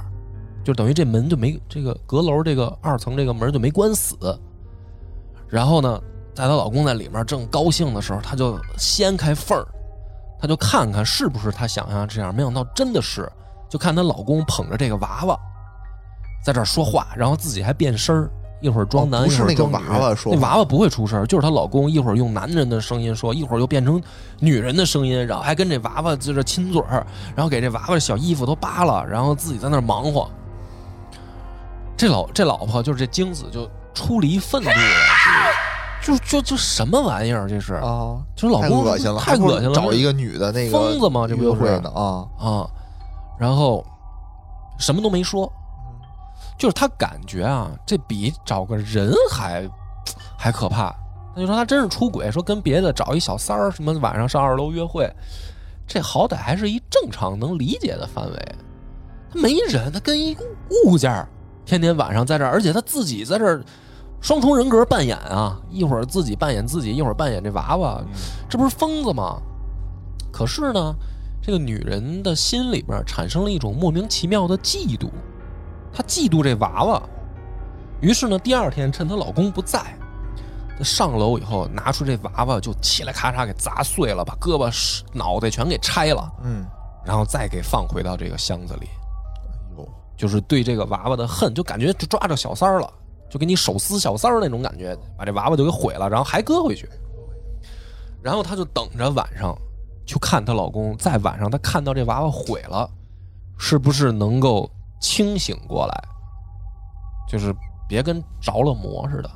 [0.64, 4.16] 就等于这门就没这个阁楼这个二层这个门就没关死。
[5.48, 6.02] 然后呢，
[6.34, 9.66] 在她老公在里面正高兴的时候，她就掀开缝儿，
[10.40, 12.34] 她就看看是不是她想象这样。
[12.34, 13.32] 没想到真的是，
[13.70, 15.40] 就看她老公捧着这个娃娃
[16.44, 18.30] 在这说话，然后自己还变身儿。
[18.62, 24.02] 一会儿装男，不是那个娃娃说，那娃娃不会出声，就是她老公一会儿用男人的声音说，一会儿又变成
[24.40, 30.30] 女人的声音，然后还跟这娃娃就是亲嘴儿，然后给这娃娃小衣服都扒了，然后自己在那忙活。
[31.98, 34.76] 这老这老婆就是这精子就出离愤怒了，
[36.02, 38.18] 就就就什么玩意儿这是啊？
[38.36, 41.28] 就是老公恶心了，太恶心了，找一个女的那个疯子吗？
[41.28, 42.68] 这不就是啊啊？
[43.38, 43.86] 然后
[44.78, 45.52] 什么都没说。
[46.58, 49.68] 就是他感觉啊，这比找个人还
[50.38, 50.96] 还可怕。
[51.36, 55.12] 那就说他真是出轨，说跟别的找一小三儿，什么晚上上二楼约会，
[55.86, 58.56] 这好歹还是一正常能理解的范围。
[59.34, 60.36] 他没人，他跟一
[60.86, 61.28] 物件
[61.66, 63.62] 天天晚上在这儿，而且他自己在这儿
[64.22, 68.02] 双重人格扮演啊，一会儿自己扮演自己，一会儿扮演这娃娃，
[68.50, 69.42] 这不是疯子吗？
[70.32, 70.96] 可是呢，
[71.42, 75.10] 这个女人的心里边产生了一种莫名其妙的嫉妒。
[75.96, 77.02] 她嫉妒这娃娃，
[78.02, 79.80] 于是呢，第二天趁她老公不在，
[80.78, 86.66] 她上楼以后拿出这娃娃就起来咔嚓给砸碎了，把胳膊、脑袋全给拆了，嗯，
[87.06, 88.88] 然后再给放回到这个箱子里。
[88.88, 92.94] 哎呦，就是对这个娃娃的恨，就感觉就抓着小三儿了，
[93.30, 96.90] 就给你手撕小三儿那种感觉，把这娃娃就给毁了，然后还搁回去。
[98.22, 99.58] 然后她就等着晚上
[100.06, 102.90] 去看她老公，在晚上她看到这娃娃毁了，
[103.58, 104.70] 是不是能够？
[105.00, 106.04] 清醒过来，
[107.28, 107.56] 就是
[107.88, 109.30] 别跟着了魔似的。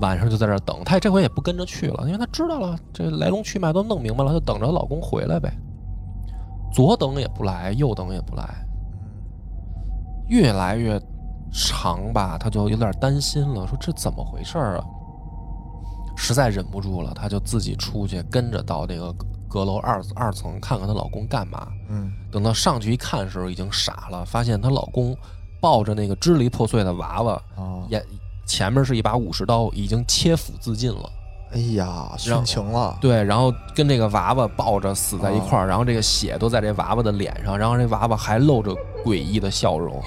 [0.00, 5.52] 晚上就在这等，她这回也不跟着去了，因为她知道了这来龙去脉都弄明白了，就等着老公回来呗。
[6.72, 8.44] 左等也不来，右等也不来，
[10.28, 11.08] 越来越长。
[11.52, 14.82] 长吧，他就有点担心了，说这怎么回事啊？
[16.16, 19.14] 实在忍不住了，他就自己出去跟着到那个
[19.52, 21.68] 阁楼二二层看看她老公干嘛。
[21.90, 25.14] 嗯，等到上去一看的时候，已经傻了，发现她老公
[25.60, 27.42] 抱着那个支离破碎的娃娃，
[27.90, 28.02] 眼
[28.46, 31.12] 前面是一把武士刀，已经切腹自尽了。
[31.52, 32.96] 哎呀，殉情了。
[32.98, 40.02] 对，然后跟这个娃娃抱着死在一块儿，然后这个血都在这娃娃的脸上，然后这娃娃还露着诡异的笑容，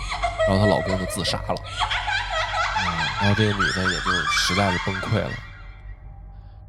[0.49, 1.55] 然后她老公就自杀了。
[3.21, 5.29] 然后这个女的也就实在是崩溃了。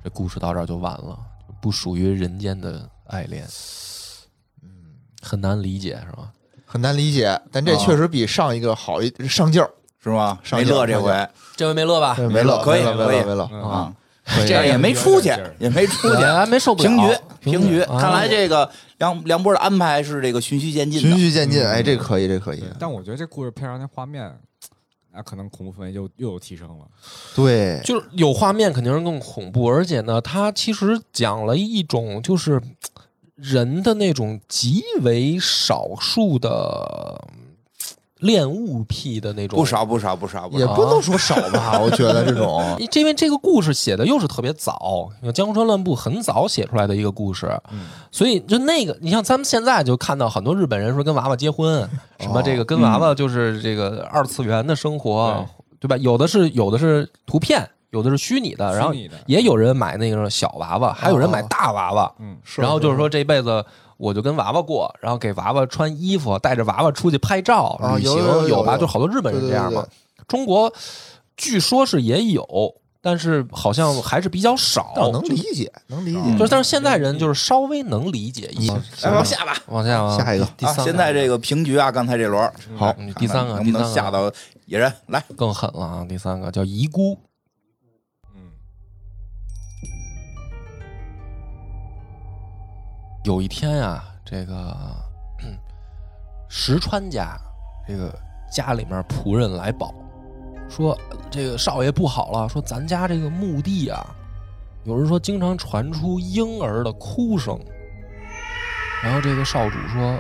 [0.04, 1.18] 这故事到这儿就完了，
[1.66, 3.44] 不属于人间的爱恋，
[4.62, 4.68] 嗯，
[5.20, 6.31] 很难理解是吧？
[6.64, 9.68] 很难理解，但这确实比上一个好一上劲儿，
[10.00, 10.38] 是吗？
[10.52, 12.14] 没乐这回，这回没乐吧？
[12.31, 13.92] 没乐，可以，可以，没乐啊。
[14.46, 16.88] 这样也没出去，也没出去，还没受不了。
[16.88, 17.83] 平局，平局。
[17.83, 21.66] 看来这个梁梁波的安排是这个循序渐进，循序渐进。
[21.66, 22.62] 哎，这可以，这可以。
[22.79, 24.33] 但我觉得这故事配上那画面，
[25.16, 26.87] 啊，可能恐怖氛围就又有提升了。
[27.35, 32.61] 对，就是有画面肯定是更恐怖，而且呢，它其实讲了一种就是
[33.35, 37.26] 人的那种极为少数的。
[38.20, 39.59] 恋物癖的那种。
[39.59, 41.79] 不少不少不少，也不能说少吧？
[41.83, 47.61] 我觉得这种，因为这个故事写的又是特别早，江户川乱步很早写出来的一个故事，
[48.11, 55.46] 所以就那个，你像咱们现在就看到很多日本人说跟娃娃结婚，什么这个跟娃娃就是这个二次元的生活，
[55.79, 55.96] 对吧？
[55.98, 58.94] 有的是有的是图片，有的是虚拟的，然后
[59.26, 63.64] 也有人买那个小娃娃，还有人买大娃娃，嗯，然后就是说这辈子。
[63.96, 68.76] 我就跟娃娃过，然后给娃娃穿衣服，带着娃娃出去拍照、旅行，有吧？
[68.76, 69.87] 就好多日本人这样嘛。
[70.28, 70.72] 中国
[71.37, 72.46] 据说是也有，
[73.00, 74.92] 但是好像还是比较少。
[75.12, 76.32] 能理解，能理解。
[76.37, 78.72] 就是，但是现在人就是稍微能理解一些。
[79.09, 80.46] 往下吧，往下，下一个。
[80.56, 84.30] 第三，现在这个平局啊，刚才这轮好，第三个能不能下到
[84.66, 85.22] 野人来？
[85.37, 86.06] 更狠了啊！
[86.09, 87.16] 第三个叫遗孤。
[93.26, 94.72] 有一天呀，这个
[96.48, 97.36] 石川家
[97.84, 98.16] 这个
[98.48, 99.92] 家里面仆人来报，
[100.70, 100.96] 说
[101.28, 104.06] 这个少爷不好了，说咱家这个墓地啊，
[104.84, 107.58] 有人说经常传出婴儿的哭声。
[109.02, 110.16] 然后这个少主说：“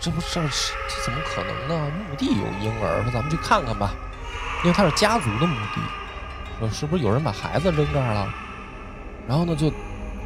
[0.00, 1.92] 这不这这怎么可能呢？
[2.08, 3.94] 墓地有婴儿，说咱们去看看吧，
[4.64, 5.82] 因为他是家族的墓地，
[6.58, 8.26] 说是不是有人把孩子扔这儿了？
[9.28, 9.70] 然后呢就。”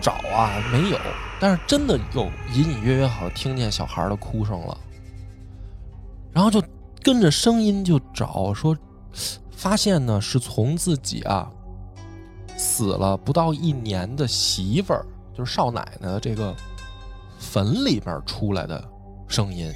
[0.00, 0.98] 找啊，没有，
[1.38, 4.78] 但是真的有隐隐约约好像听见小孩的哭声了，
[6.32, 6.62] 然后就
[7.02, 8.76] 跟着声音就找，说
[9.50, 11.50] 发现呢是从自己啊
[12.56, 15.04] 死了不到一年的媳妇儿，
[15.36, 16.54] 就是少奶奶的这个
[17.38, 18.82] 坟里边出来的
[19.28, 19.72] 声音，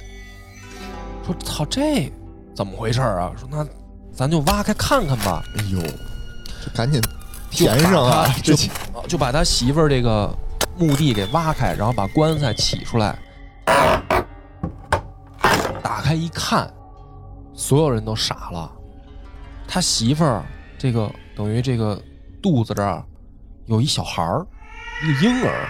[1.25, 2.11] 说操这
[2.55, 3.31] 怎么回事啊？
[3.37, 3.65] 说那
[4.13, 5.43] 咱就挖开看看吧。
[5.57, 5.79] 哎呦，
[6.63, 7.01] 这赶紧。
[7.51, 8.27] 填上啊，
[9.07, 10.33] 就把他媳妇儿这个
[10.77, 13.17] 墓地给挖开，然后把棺材起出来，
[15.81, 16.71] 打开一看，
[17.53, 18.71] 所有人都傻了。
[19.67, 20.43] 他媳妇儿
[20.77, 22.01] 这个等于这个
[22.41, 23.03] 肚子这儿
[23.65, 24.45] 有一小孩儿，
[25.03, 25.67] 一个婴儿。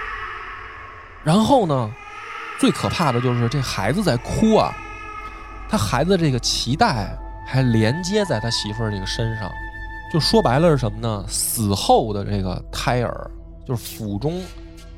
[1.24, 1.92] 然后呢，
[2.60, 4.74] 最可怕的就是这孩子在哭啊，
[5.70, 9.50] 他孩子这个脐带还连接在他媳妇儿这个身上。
[10.16, 11.26] 就说白了是什么呢？
[11.28, 13.30] 死后的这个胎儿，
[13.68, 14.42] 就是腹中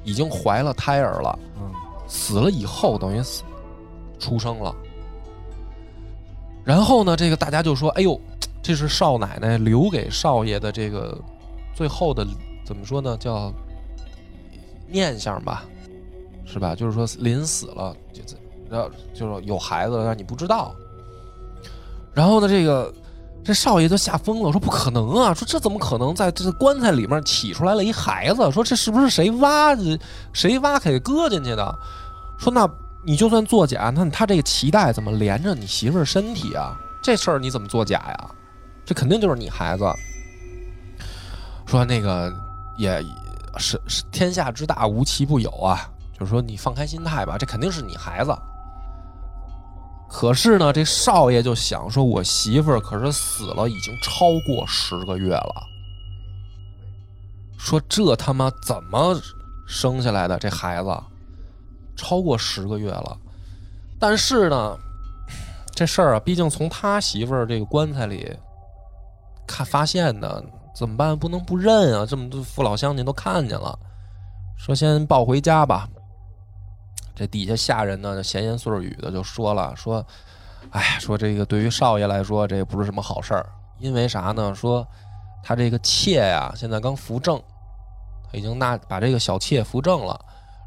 [0.03, 1.39] 已经怀了胎儿了。
[1.60, 1.71] 嗯，
[2.08, 3.41] 死了以后等于死
[4.19, 4.75] 出生了。
[6.63, 8.21] 然后呢，这个大家就说：“哎呦，
[8.62, 11.19] 这是少奶奶留给少爷的这个
[11.73, 12.23] 最后的
[12.63, 13.17] 怎么说呢？
[13.17, 13.51] 叫
[14.88, 15.65] 念想吧，
[16.45, 16.75] 是吧？
[16.75, 18.21] 就是说临死了，就
[18.69, 20.75] 要就是有孩子了，但你不知道。
[22.13, 22.93] 然后呢，这个。”
[23.47, 25.33] 这少爷都吓疯了，说不可能啊！
[25.33, 28.51] 说这怎么可能在这棺材里面起出来了一孩子？
[28.51, 29.97] 说这是不是谁挖的？
[30.33, 31.79] 谁挖开给搁进去的？
[32.38, 32.69] 说那
[33.05, 36.78] 你就算作假，那他这个脐带怎么连着你媳妇儿身体啊？
[37.01, 38.30] 这事儿你怎么作假呀？
[38.86, 39.86] 这肯定就是你孩子。
[41.65, 42.30] 说那个
[42.78, 43.01] 也
[43.57, 48.38] 是是天下之大无奇不有啊，就是说你放开心态吧，这肯定是你孩子。
[50.10, 55.64] 可是呢，这少爷就想说，我媳妇儿可是死了，已经超过十个月了。
[57.58, 59.20] 说这他妈怎么
[59.68, 60.89] 生下来的这孩子，
[61.95, 63.18] 超过十个月了。
[63.99, 64.78] 但是呢，
[65.76, 68.32] 这事儿啊，毕竟从他媳妇儿这个棺材里
[69.45, 70.43] 看发现的，
[70.74, 71.18] 怎么办？
[71.18, 72.05] 不能不认啊！
[72.05, 73.78] 这么多父老乡亲都看见了，
[74.55, 75.89] 说先抱回家吧。
[77.18, 80.05] 这底下下人呢，闲言碎语的就说了：“说
[80.70, 83.49] 哎，说这个对于少爷来说，这也不是什么好事儿，
[83.80, 84.53] 因为啥呢？
[84.53, 84.88] 说
[85.43, 87.41] 他这个妾呀，现在刚扶正，
[88.32, 90.20] 他已经纳把这个小妾扶正了，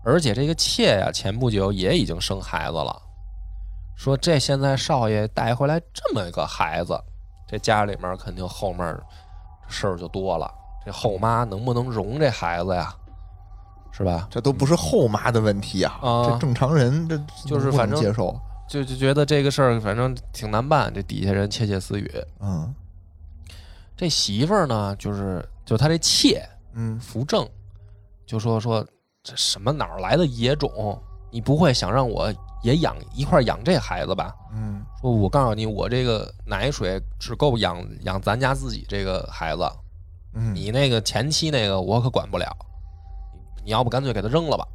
[0.04, 3.00] 而且这个妾呀，前不久也已经生孩子了。
[3.94, 7.00] 说这现在少爷带回来这么一个孩子，
[7.46, 8.98] 这家里面肯定后面
[9.68, 10.52] 事儿就多了。
[10.84, 12.92] 这后妈能不能容这孩子呀？
[13.92, 14.28] 是吧？
[14.30, 18.38] 这都不是后妈的问题啊，这正常人这就是反正接受。
[18.68, 22.08] 就就觉得这个事儿反正挺难办，这底下人窃窃私语。
[22.38, 22.72] 嗯，
[23.96, 26.40] 这媳妇儿呢，就是就他这妾，
[26.74, 27.48] 嗯，扶正，
[28.24, 28.86] 就说说
[29.24, 30.96] 这什么哪儿来的野种？
[31.32, 32.32] 你不会想让我
[32.62, 34.32] 也养一块养这孩子吧？
[34.52, 39.68] 嗯，说我告诉你，我这个奶水只够养养咱家自己这个孩子，
[40.34, 42.56] 嗯，你那个前妻那个我可管不了，
[43.70, 44.66] 你要不干脆给他扔了吧。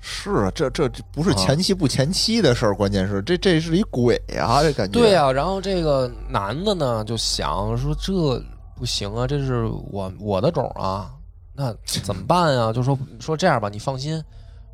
[0.00, 4.98] 是啊，这这这不是前妻不前妻的事儿，关键是这这是一鬼啊，这感觉。
[4.98, 8.42] 对呀，然后这个男的呢就想说这
[8.74, 11.12] 不行啊，这是我我的种啊，
[11.54, 12.72] 那怎么办啊？
[12.72, 14.22] 就说说这样吧，你放心，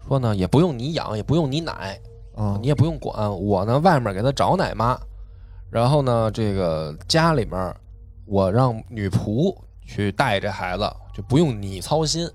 [0.06, 1.98] 说呢也不用你养，也不用你奶，
[2.36, 4.96] 啊你也不用管我呢，外面给他找奶妈，
[5.70, 7.74] 然后呢这个家里面
[8.26, 9.52] 我让女仆
[9.84, 12.28] 去带这孩子，就不用你操心，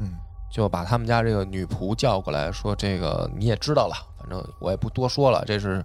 [0.00, 0.12] 嗯。
[0.50, 5.44] 就把他们家这个女仆叫过来，说：“这个你也知道了，反正我也不多说了。
[5.44, 5.84] 这是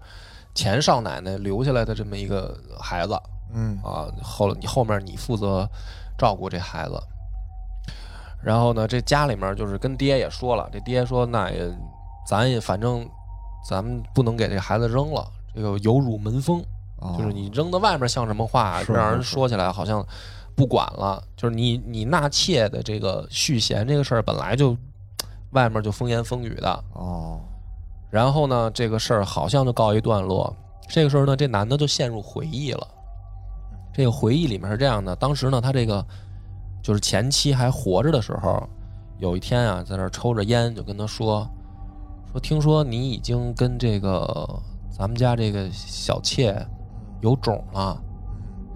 [0.53, 3.19] 前少奶奶留下来的这么一个孩子，
[3.53, 5.67] 嗯啊，后你后面你负责
[6.17, 7.01] 照顾这孩子。
[8.41, 11.69] 然后呢，这家里面就是跟爹也说了，这爹说那也
[12.25, 13.05] 咱也反正
[13.67, 16.63] 咱们不能给这孩子扔了，这个有辱门风，
[17.17, 20.05] 就是你扔到外面像什么话，让人说起来好像。”
[20.61, 24.77] 不管了，就是你你纳妾的这个续弦这个事儿，本来就
[25.53, 27.39] 外面就风言风语的哦。
[28.11, 30.55] 然后呢，这个事儿好像就告一段落。
[30.87, 32.87] 这个时候呢，这男的就陷入回忆了。
[33.91, 36.05] 这个回忆里面是这样的：当时呢，他这个
[36.83, 38.61] 就是前妻还活着的时候，
[39.17, 41.49] 有一天啊，在那抽着烟，就跟他说
[42.31, 44.47] 说，听说你已经跟这个
[44.95, 46.63] 咱们家这个小妾
[47.21, 47.99] 有种了，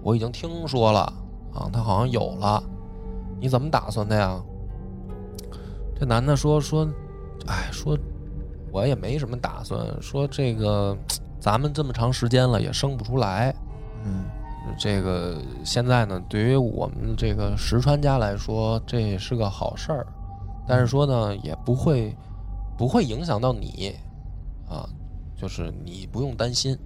[0.02, 1.12] 我已经听说了。
[1.56, 2.62] 啊，他好像有了，
[3.40, 4.38] 你怎么打算的呀？
[5.98, 6.86] 这男的说说，
[7.46, 7.98] 哎，说
[8.70, 10.94] 我也没什么打算，说这个
[11.40, 13.54] 咱们这么长时间了也生不出来，
[14.04, 14.24] 嗯，
[14.78, 20.06] 这个现在呢，对于我们这个石川家来说，这是个好事儿，
[20.68, 22.14] 但是说呢，也不会
[22.76, 23.96] 不会影响到你，
[24.68, 24.86] 啊，
[25.34, 26.76] 就是你不用担心。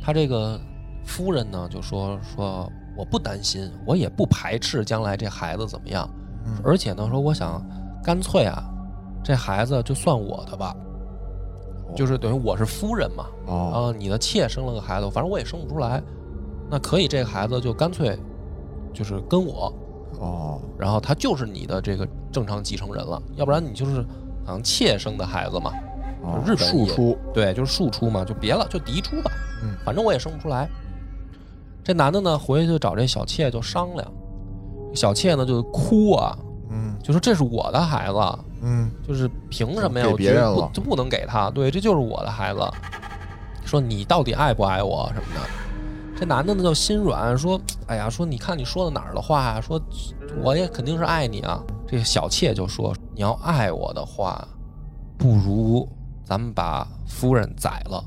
[0.00, 0.60] 他这个
[1.04, 2.70] 夫人呢，就说说。
[2.96, 6.08] 我不担心，我也不排斥将来这孩子怎么样，
[6.62, 7.60] 而且呢，说我想
[8.02, 8.62] 干脆啊，
[9.22, 10.74] 这孩子就算我的吧，
[11.94, 16.02] 就是等于我是夫人嘛，啊，你的妾生了个孩子，反正我也生不出来，
[16.70, 18.18] 那可以，这个孩子就干脆
[18.92, 19.72] 就是跟我，
[20.20, 24.02] 哦，然后他就是你的这个正常继承人了，要不然你就是
[24.44, 25.72] 好像妾生的孩子嘛，
[26.46, 29.32] 日本庶出，对，就是庶出嘛，就别了，就嫡出吧，
[29.62, 30.68] 嗯，反正我也生不出来。
[31.84, 34.12] 这男的呢，回去就找这小妾就商量，
[34.94, 36.36] 小妾呢就哭啊，
[36.70, 38.18] 嗯，就说这是我的孩子，
[38.62, 40.06] 嗯，就是凭什么呀？
[40.06, 41.50] 给别人了就不能给他？
[41.50, 42.60] 对，这就是我的孩子。
[43.66, 45.40] 说你到底爱不爱我什么的？
[46.16, 49.80] 这男的呢就心软，说，哎呀，说你看你说的哪儿的话呀，说
[50.42, 51.62] 我也肯定是爱你啊。
[51.86, 54.46] 这个小妾就说，你要爱我的话，
[55.18, 55.86] 不如
[56.24, 58.02] 咱们把夫人宰了。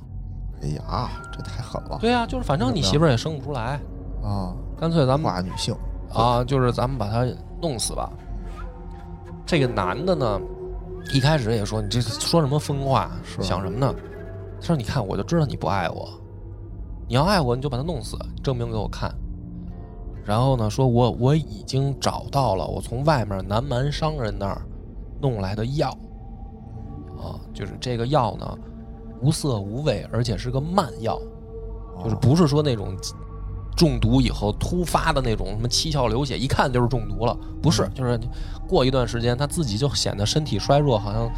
[0.62, 1.97] 哎呀，这太狠了！
[2.01, 3.80] 对呀，就是反正你媳妇儿也生不出来
[4.24, 5.76] 啊，干脆咱们化女性
[6.14, 7.26] 啊，就是咱们把她
[7.62, 8.12] 弄死吧。
[9.45, 10.41] 这个男的呢，
[11.14, 13.93] 一开始也说你这说什么疯话，想什么呢？
[14.60, 16.10] 他说：“你看，我就知道你不爱我，
[17.08, 19.14] 你要爱我，你就把他弄死，证明给我看。”
[20.26, 24.62] 然后呢，说我我已经找到了，我从外面南蛮商人那儿
[25.22, 25.89] 弄来的药
[27.16, 28.58] 啊，就是这个药呢。
[29.22, 31.20] 无色无味，而且是个慢药，
[32.03, 32.95] 就是不是说那种
[33.76, 38.20] 中毒以后突发的那种什么七窍流血，一看就是中毒了，不是，就是
[38.68, 41.30] 过一段时间他自己就显得身体衰弱，好像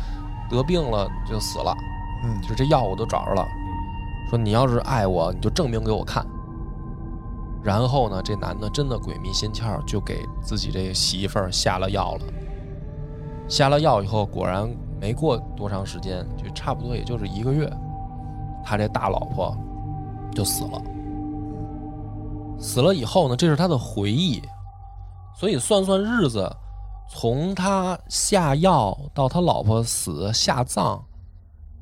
[0.49, 1.73] 得病了就死了。
[2.23, 3.45] 嗯，就是这药我都找着了，
[4.29, 6.25] 说你要是爱我，你就证明给我看。
[7.63, 12.21] 然后呢，这男的真的鬼迷心窍，就给自己这媳妇儿下了药了。
[13.47, 14.69] 下了药以后，果然。
[14.99, 17.71] 没过多长时间，就差不多也就是一个月，
[18.63, 19.55] 他这大老婆
[20.33, 20.81] 就死了。
[22.59, 24.41] 死了以后呢，这是他的回忆，
[25.33, 26.53] 所以算算日子，
[27.09, 31.01] 从他下药到他老婆死下葬，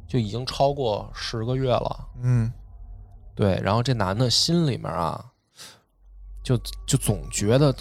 [0.07, 2.07] 就已经超过十个月了。
[2.21, 2.53] 嗯，
[3.33, 5.25] 对，然后这男的心里面啊，
[6.43, 6.55] 就
[6.85, 7.73] 就总觉得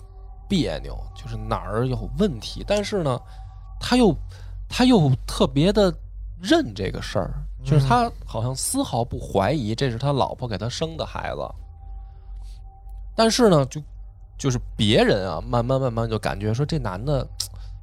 [0.48, 3.20] 别扭，就是哪儿有问题，但是呢，
[3.78, 4.16] 他又
[4.76, 5.90] 他又特别的
[6.38, 7.32] 认这个事儿，
[7.64, 11.40] 就是他好像丝毫不怀疑这是他老婆给他生的孩子，
[13.16, 13.80] 但是呢，就
[14.36, 17.26] 就是别人啊，慢慢慢慢就感觉说这男的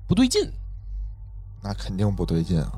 [0.07, 0.47] 不对劲，
[1.63, 2.71] 那肯定不对劲啊。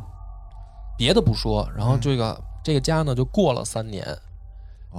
[0.97, 4.17] 别的不说，然后这个这个家呢就过了三年，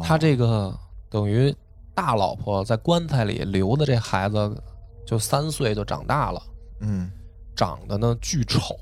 [0.03, 1.57] 他这个等于
[1.95, 4.63] 大老婆在棺材里留的这孩子，
[5.07, 6.43] 就三岁就长大了，
[6.81, 7.11] 嗯，
[7.57, 8.77] 长得呢巨丑，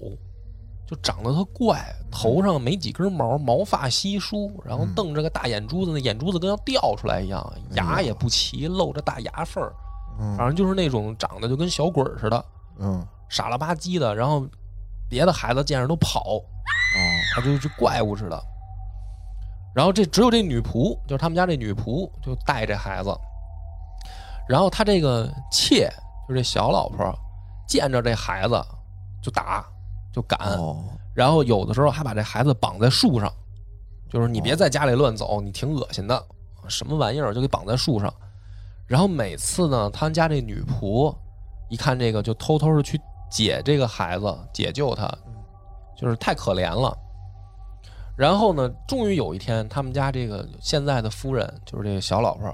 [0.86, 9.72] 就长得特怪，头上没几根毛，毛发稀疏，然后瞪着个大眼珠子，那眼珠子跟要掉出来一样，牙也不齐，露着大牙缝儿，
[10.36, 12.44] 反正就是那种长得就跟小鬼似的，
[12.78, 14.46] 嗯，傻了吧唧的，然后
[15.08, 16.20] 别的孩子见着都跑。
[16.96, 17.00] 哦，
[17.34, 18.40] 他就是怪物似的。
[19.74, 23.12] 然后这只有这女仆，就是他们家这女仆，就带这孩子。
[24.48, 25.90] 然后他这个妾，
[26.28, 27.12] 就这小老婆，
[27.66, 28.62] 见着这孩子
[29.22, 29.64] 就打
[30.12, 30.38] 就赶。
[31.14, 33.32] 然后有的时候还把这孩子绑在树上，
[34.08, 36.24] 就是你别在家里乱走，你挺恶心的，
[36.68, 38.12] 什么玩意儿就给绑在树上。
[38.86, 41.14] 然后每次呢，他们家这女仆
[41.68, 43.00] 一看这个，就偷偷的去
[43.30, 45.12] 解这个孩子，解救他。
[45.96, 46.92] 就是太可怜了，
[48.16, 52.52] 然后呢，终于有一天，他们家这个现在的夫人，就是这个小老婆，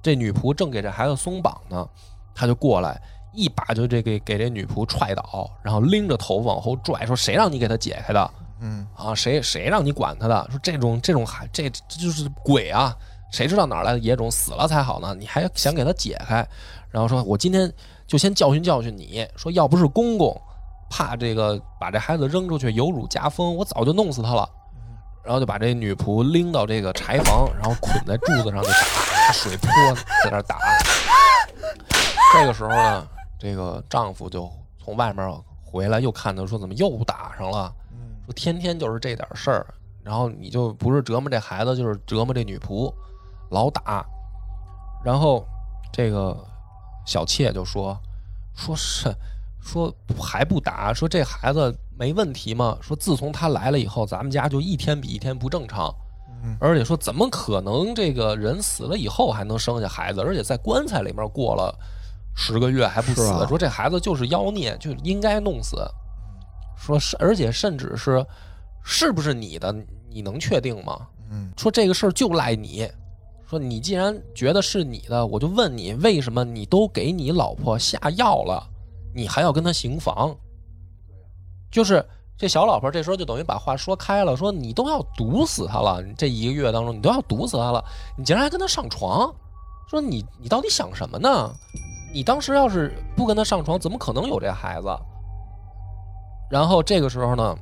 [0.00, 1.86] 这女仆正给这孩子松绑呢，
[2.32, 3.02] 她就过来，
[3.36, 8.30] 一把就这给给这女仆踹倒，然后拎着头往后拽，说谁让你给他解开的？
[8.60, 10.48] 嗯啊，谁谁让你管他的？
[10.50, 12.96] 说这种这种孩这这就是鬼啊！
[13.30, 14.30] 谁知道哪来的野种？
[14.30, 16.36] 死了才好呢，你还想给他解开？
[16.90, 17.70] 然后说我今天
[18.06, 20.34] 就先教训教训你，说要不是公公。
[20.88, 24.48] 怕这个把这孩子扔出去有辱家风，我早就弄死他了。
[25.24, 29.68] 然后就把这女仆拎到这个柴房，然后捆在柱子上就打，水泼
[30.22, 30.56] 在那打。
[32.32, 33.04] 这个时候呢，
[33.38, 37.72] 这个丈夫就从外面回来，又看到说怎么又打上了，
[38.26, 39.66] 说天天就是这点事儿。
[40.02, 42.92] 然后你就不是折磨这孩子，就是折磨这女仆，
[43.50, 44.06] 老打。
[45.04, 45.46] 然后
[45.92, 46.36] 这个
[47.04, 47.98] 小妾就说，
[48.54, 49.14] 说是。
[49.58, 50.94] 说还不打？
[50.94, 52.78] 说这孩子没问题吗？
[52.80, 55.92] 说自从他来了以后，咱们家就一天比一天不正常。
[56.60, 60.20] 而且说怎么可能这个人死了以后还能生下孩子？
[60.20, 61.76] 而且在棺材里面过了
[62.36, 63.46] 十个月还不死。
[63.48, 65.76] 说这孩子就是妖孽，就应该弄死。
[66.76, 68.24] 说是，而且甚至是
[68.84, 69.74] 是不是你的，
[70.10, 71.08] 你能确定吗？
[71.30, 71.50] 嗯。
[71.56, 72.88] 说这个事儿就赖你。
[73.48, 78.62] 说你既然觉得是你的，我就问你，为什么你都给你老婆下药了？
[79.14, 80.36] 你还要跟她行房，
[81.70, 82.04] 就是
[82.36, 87.82] 这小老婆这时候就等于把话说开了，说你都要毒死她了，这一个月当中你都要毒死她了，
[88.18, 89.32] 你竟然还跟她上床，
[89.88, 91.54] 说你你到底想什么呢？
[92.16, 94.88] 你当时要是不跟他上床，怎么可能有这孩子？
[96.50, 97.54] 然后这个时候呢，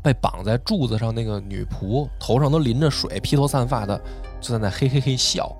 [0.00, 4.00] 被绑在柱子上那个女仆头上都淋着水，披头散发的，
[4.40, 5.50] 就在那嘿嘿嘿笑，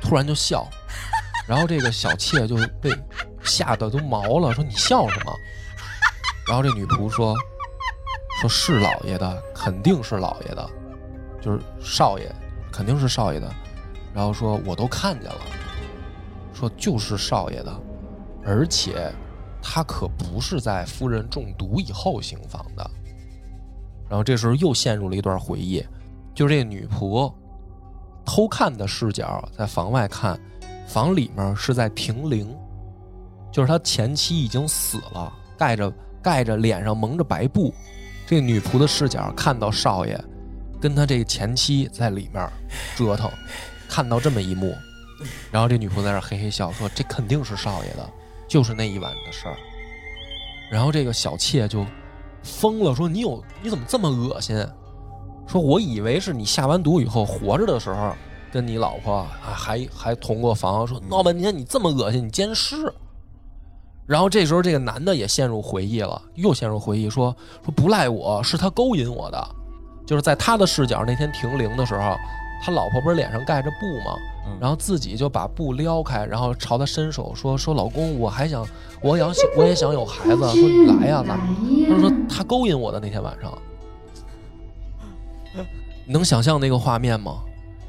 [0.00, 0.64] 突然就笑。
[1.48, 2.88] 然后这个小妾就被
[3.42, 5.32] 吓得都毛了，说你笑什么？
[6.46, 7.34] 然后这女仆说
[8.40, 10.70] ：“说是老爷的，肯定是老爷的，
[11.40, 12.32] 就是少爷，
[12.70, 13.52] 肯定是少爷的。”
[14.14, 15.40] 然后说：“我都看见了，
[16.62, 17.80] 说就是少爷的，
[18.44, 19.12] 而且
[19.60, 22.90] 他可不是在夫人中毒以后行房的。”
[24.08, 25.84] 然后这时候又陷入了一段回忆，
[26.32, 27.32] 就是这女仆
[28.24, 30.38] 偷看的视角，在房外看。
[30.86, 32.54] 房里面是在停灵，
[33.50, 35.90] 就是他前妻已经死了，盖着
[36.20, 37.72] 盖着脸上蒙着白布，
[38.26, 40.22] 这女仆的视角看到少爷
[40.78, 42.46] 跟他这前妻在里面
[42.94, 43.30] 折腾，
[43.88, 44.74] 看到这么一幕，
[45.50, 48.08] 然后这女仆在那嘿嘿笑，说这肯定是少爷的，
[48.48, 49.56] 就是那一晚的事儿。
[50.70, 51.86] 然后这个小妾就
[52.42, 54.56] 疯了，说你有你怎么这么恶心？
[55.46, 58.14] 说我以为是你下完毒以后活着的时候。
[58.52, 62.76] 跟你老婆还还还同过房，说闹半天你这么恶心，你奸尸。
[64.04, 69.48] 然后这时候这个男的也陷入回忆了，又陷入回忆，说说不赖我是他勾引我的，
[70.04, 72.14] 就是在他的视角那天停灵的时候，
[72.62, 74.16] 他老婆不是脸上盖着布吗？
[74.60, 78.66] 然后自己就把布撩开，然后朝他伸手说说老公，我还想
[79.00, 81.38] 我想 我也想有孩子，说你来呀，咱
[81.88, 83.56] 他说他勾引我的那天晚上，
[86.06, 87.38] 能想象那个画面吗？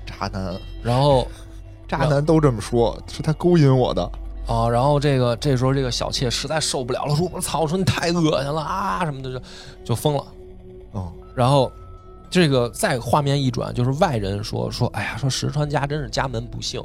[0.06, 1.28] 渣男，然后
[1.88, 4.04] 渣男都这么说，是他勾引我的
[4.48, 4.70] 啊。
[4.70, 7.62] 然后这个这时候这个小妾实在受不了了，说：“我操！
[7.62, 9.46] 我说你太恶心了啊什么的，就
[9.84, 10.24] 就疯了。”
[10.94, 11.72] 哦，然后
[12.34, 16.82] 这个再画面一转，就是外人说说，哎呀，说石川家真是家门不幸，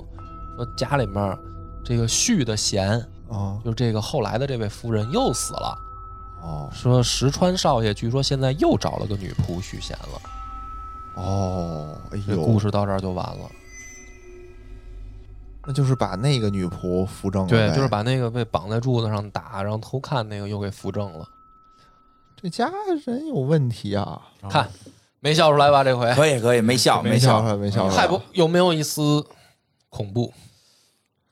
[0.57, 1.39] 说家里面
[1.83, 5.79] 这个续的贤啊，就这个后来的这位夫人又死了。
[6.43, 10.21] 哦，说石川少爷据说现在又找了个女仆续弦了。
[11.15, 13.51] 哦，哎呦，故事到这儿就完了。
[15.67, 21.27] 那就是把那个女仆扶正了，对，就是把那个被绑在柱子上打，然后偷看那个又给扶正了。
[22.37, 22.71] 这家
[23.07, 24.21] 人有问题啊！
[24.51, 24.69] 看，
[25.21, 25.83] 没笑出来吧？
[25.83, 27.97] 这回可以，可以，没笑，没笑出来，没笑出来。
[27.97, 29.25] 太不有没有一丝
[29.89, 30.33] 恐怖？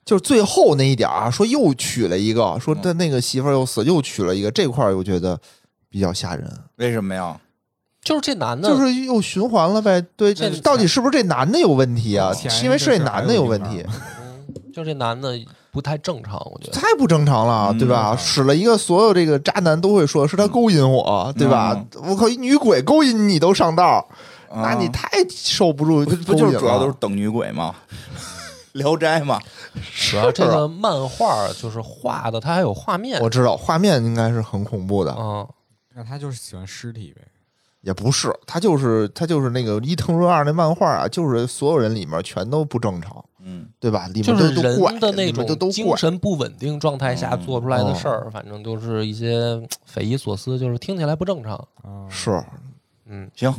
[0.03, 5.39] 就是最后那一点啊，说又娶了一个，说他那个媳妇儿又死，又娶了一个，这块儿我觉得
[5.89, 6.49] 比较吓人。
[6.77, 7.39] 为什么呀？
[8.01, 10.01] 就是这男的，就是又循环了呗。
[10.15, 12.31] 对，这到底是不是这男的有问题啊？
[12.33, 13.85] 是因为是这男的有问题。
[13.85, 15.37] 嗯，就这男的
[15.77, 18.15] 不太正常，我觉得太不正常了，对吧？
[18.17, 21.79] 使了一个所有这个渣男都会说是他勾引我，对吧？
[22.03, 24.03] 我靠，一女鬼勾引你都上道，
[24.51, 26.03] 那你太受不住。
[26.25, 27.75] 不就是主要都是等女鬼吗？
[28.73, 29.39] 聊斋嘛，
[30.09, 33.21] 主要这个漫画就是画的，它还有画面。
[33.21, 35.45] 我知道画面应该是很恐怖的啊。
[35.95, 37.21] 那他就是喜欢尸体呗？
[37.81, 44.07] 也不是，他就是他就是那个伊藤润二那漫画啊，就是所有人里面全都不正常，嗯，对吧？
[44.07, 51.67] 里面就是人的那种精神不稳定状态下做出来的事儿，反正都是一些匪夷所思，就是听起来不正常。
[52.09, 52.43] 是，
[53.05, 53.53] 嗯，行，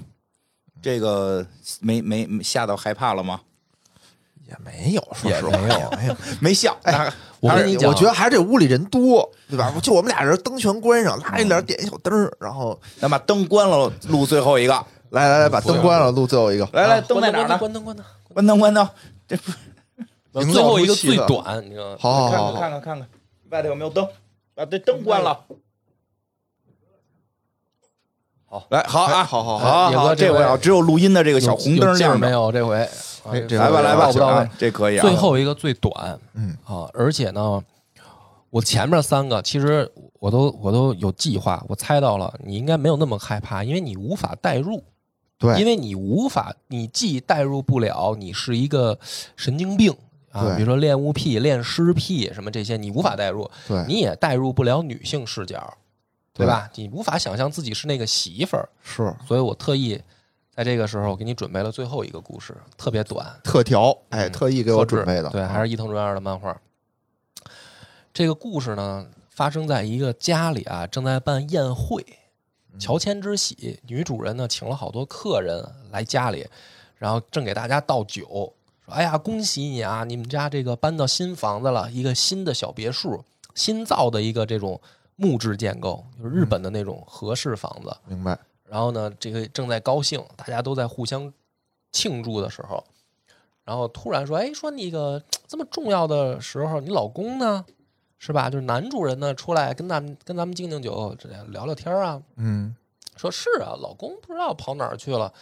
[0.82, 1.46] 这个
[1.80, 3.40] 没没吓到害怕了吗？
[4.46, 6.76] 也没有，说实话，没有，没有，没笑。
[6.82, 7.10] 哎
[7.40, 9.72] 我跟你讲，我觉得还是这屋里人多，对吧？
[9.82, 14.74] 就我们俩人，灯全关上，拉一点，点一小灯，然后咱把灯关了，录最后一个。
[15.10, 16.68] 来来来，把灯关了，录最后一个。
[16.72, 17.56] 来来，灯在哪呢？
[17.56, 18.88] 关灯，关灯，关灯，关灯。
[19.26, 19.52] 这不，
[20.32, 21.96] 最后一个最短，你知道吗？
[21.98, 23.08] 好好好，看看看看，
[23.50, 24.06] 外头有没有灯？
[24.54, 25.44] 把这灯关了。
[28.50, 32.50] 好，来，好啊，好好好，好，这回啊，只有录音的这个小红灯亮没有？
[32.50, 32.76] 这回，
[33.24, 35.02] 哎，来吧，来吧，不到位，这可以啊。
[35.02, 37.62] 最后一个最短，嗯啊，而且呢，
[38.48, 44.82] 我前面三个其实我都我都有计划，我猜到了，你应该没有那么害怕，因为你无法代入，
[45.36, 48.98] 对，因为你无法，你既代入不了，你是一个
[49.36, 49.94] 神经病
[50.38, 55.76] 啊，比如说恋物癖、恋尸癖什么这些，你无法代入，对，你也代入不了女性视角。
[56.32, 56.46] 对。
[56.46, 56.70] 吧？
[56.76, 60.00] 你无法想象自己是那个媳妇儿，是，所以我特意
[60.54, 66.56] 在这个时候给你准备了最后一个故事，特别短，特调，哎，特意给我准备的，对，还是伊藤润二的漫画。
[68.14, 72.04] 这个故事呢，发生在一个家里啊，正在办宴会，
[72.78, 76.46] 乔迁之喜，女主人呢请了好多客人来家里，
[76.96, 78.52] 然后正给大家倒酒，
[78.88, 83.22] 说：“哎呀，恭喜你啊，你们家这个搬到新房子了，一个新的小别墅，
[83.54, 84.80] 新造的一个这种。”
[85.20, 87.92] 木质建构，就是日本的那种和式房子。
[88.06, 88.38] 明白。
[88.64, 91.34] 然后呢，这个正在高兴，大家都在互相
[91.90, 92.84] 庆祝的时候，
[93.64, 97.64] 然后突然说：“哎，说那个这么重要的时候，你老公呢？
[98.20, 98.48] 是吧？
[98.48, 102.76] 就是男主人呢，出来跟咱们跟咱们敬敬酒，这样聊聊天啊。”嗯，
[103.16, 105.34] 说是啊，老公不知道跑哪儿去了，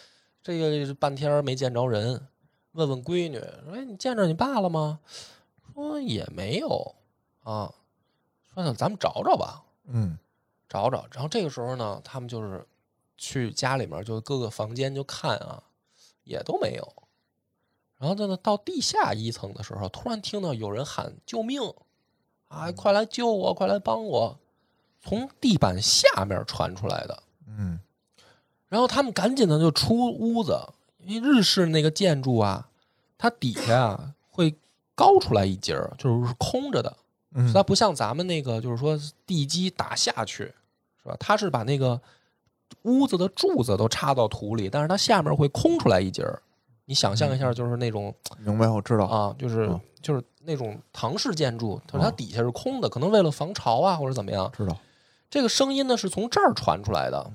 [0.43, 2.19] 这个半天没见着人，
[2.77, 5.01] 问问闺女说：“哎，你见着你爸了吗？”
[5.75, 6.95] 说也没有
[7.43, 7.75] 啊。
[8.55, 9.65] 说那咱们找找吧。
[9.87, 10.19] 嗯，
[10.69, 12.67] 找找，然后这个时候呢，他们就是
[13.17, 15.63] 去家里面，就各个房间就看啊，
[16.25, 16.93] 也都没有。
[17.99, 21.63] 然后呢，到地下一层的时候，突然听到有人喊救命，
[22.49, 24.39] 啊，快来救我，快来帮我！
[25.01, 27.23] 从地板下面传出来的。
[27.47, 27.79] 嗯，
[28.69, 30.59] 然后他们赶紧的就出屋子，
[31.07, 32.69] 因为日式那个建筑啊，
[33.17, 34.55] 它底下啊会
[34.95, 36.97] 高出来一截儿，就是空着的。
[37.35, 40.45] 嗯它不像咱们那个，就是说地基打下去，
[41.03, 41.17] 是吧？
[41.21, 42.01] 它是把那个
[42.83, 46.43] 屋子的柱子都插到土里，但是它下面会空出来一截儿。
[46.87, 48.67] 你想象一下，就是那种，明白？
[48.67, 49.69] 我知道啊，就是
[50.01, 54.51] 就是那种唐式建筑，就是它底下是空的，可能为了防潮啊，或者怎么样。
[54.57, 54.75] 知道
[55.29, 57.31] 这个声音呢，是从这儿传出来的。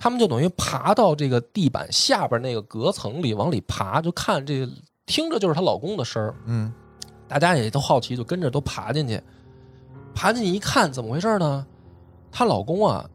[0.00, 4.66] 他们就等于爬到这个地板下边那个隔层里往里爬，就看这，
[5.04, 6.34] 听着就是她老公的声儿。
[6.46, 6.72] 嗯。
[7.28, 9.22] 大家也都好奇，就跟着都爬进去。
[10.12, 11.64] 爬进去一看，怎么回事呢？
[12.32, 13.08] 她老公啊，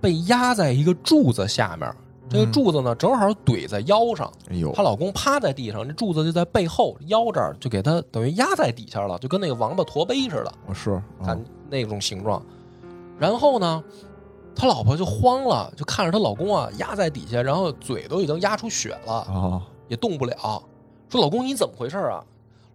[0.00, 1.92] 被压在一个柱子下面。
[2.30, 4.32] 这个柱子呢，正好怼在腰上。
[4.48, 10.52] 哎呦，她老公趴在地上，这柱子就在背后腰这儿，就给她等于压在底下了，就跟那个王八驼背似的。
[10.72, 12.42] 是看那种形状。
[13.18, 13.82] 然后呢，
[14.58, 20.60] 他老婆就慌了，就看着她老公啊压在底下，然后嘴都已经压出血了啊，也动不了。
[21.08, 22.24] 说老公你怎么回事啊？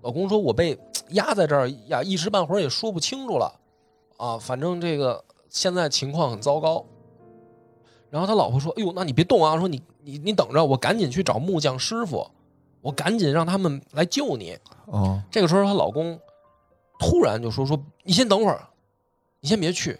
[0.02, 0.78] 老公说：“我被
[1.10, 3.54] 压在这儿呀，一时半会儿也说不清楚了，
[4.18, 6.86] 啊，反正这个现在情况很糟糕。”
[8.10, 9.58] 然后他老婆说：“哎呦，那你别动啊！
[9.58, 12.30] 说你你你等着，我赶紧去找木匠师傅，
[12.82, 14.58] 我赶紧让他们来救你。”
[14.88, 16.20] 哦，这个时候，她老公
[17.00, 18.68] 突然就说：“说你先等会儿，
[19.40, 20.00] 你先别去。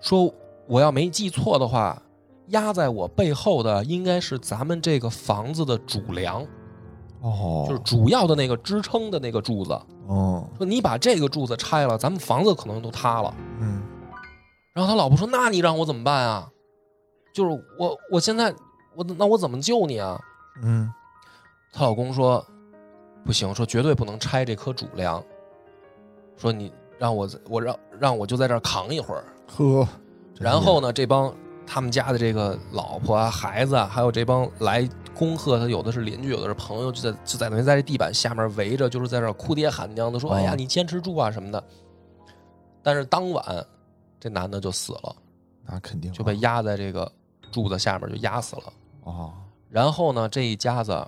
[0.00, 0.32] 说
[0.72, 2.00] 我要没记错的话，
[2.46, 6.42] 压在我背后的应该是咱们这个房子的主梁，
[7.20, 9.78] 哦，就是主要的那个支撑的那个柱子。
[10.06, 13.34] 哦，说你把这个柱子拆了，咱们房子可能都塌了。
[13.60, 13.82] 嗯，
[14.72, 16.48] 然后他老婆说：那你让我怎么办啊？
[17.34, 18.54] 就是我我现在
[18.94, 20.18] 我那我怎么救你啊？
[20.62, 20.90] 嗯，
[21.70, 22.42] 她老公说
[23.26, 25.22] ：“不行，说绝对不能拆这棵主梁。
[26.38, 29.24] 说你让我我让让我就在这儿扛一会儿。
[29.54, 29.86] 呵，
[30.42, 31.32] 然后呢，这帮
[31.64, 41.62] 他们家的这个老婆啊、孩子啊，还有这帮来恭贺他，有的是邻居，有的是朋友，就在就在等于在这地板下面围着，就是在这哭爹喊娘的说：‘哦哎呀，你坚持住啊什么的。’
[42.82, 43.64] 但是当晚
[44.18, 45.16] 这男的就死了，
[45.64, 47.10] 那肯定就被压在这个
[47.52, 48.72] 柱子下面就压死了。
[49.04, 49.32] 哦，
[49.68, 51.06] 然后呢，这一家子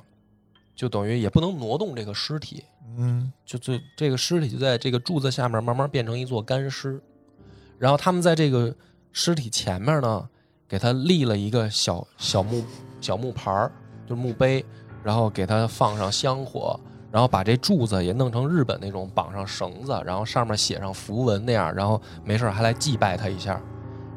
[0.77, 2.63] 就等于也不能挪动这个尸体，
[2.97, 7.03] 嗯，就就这个尸体就在这个柱子下面慢慢变成一座干尸，
[7.79, 8.75] 然后他们在这个
[9.17, 10.29] 尸体前面呢，
[10.69, 12.65] 给他立了一个小小木
[13.01, 13.71] 小木牌儿，
[14.09, 14.63] 就是墓碑，
[15.05, 16.79] 然后给他放上香火，
[17.13, 23.61] 然后把这柱子也弄成日本那种绑上绳子，然后上面写上符文那样，然后没事还来祭拜他一下。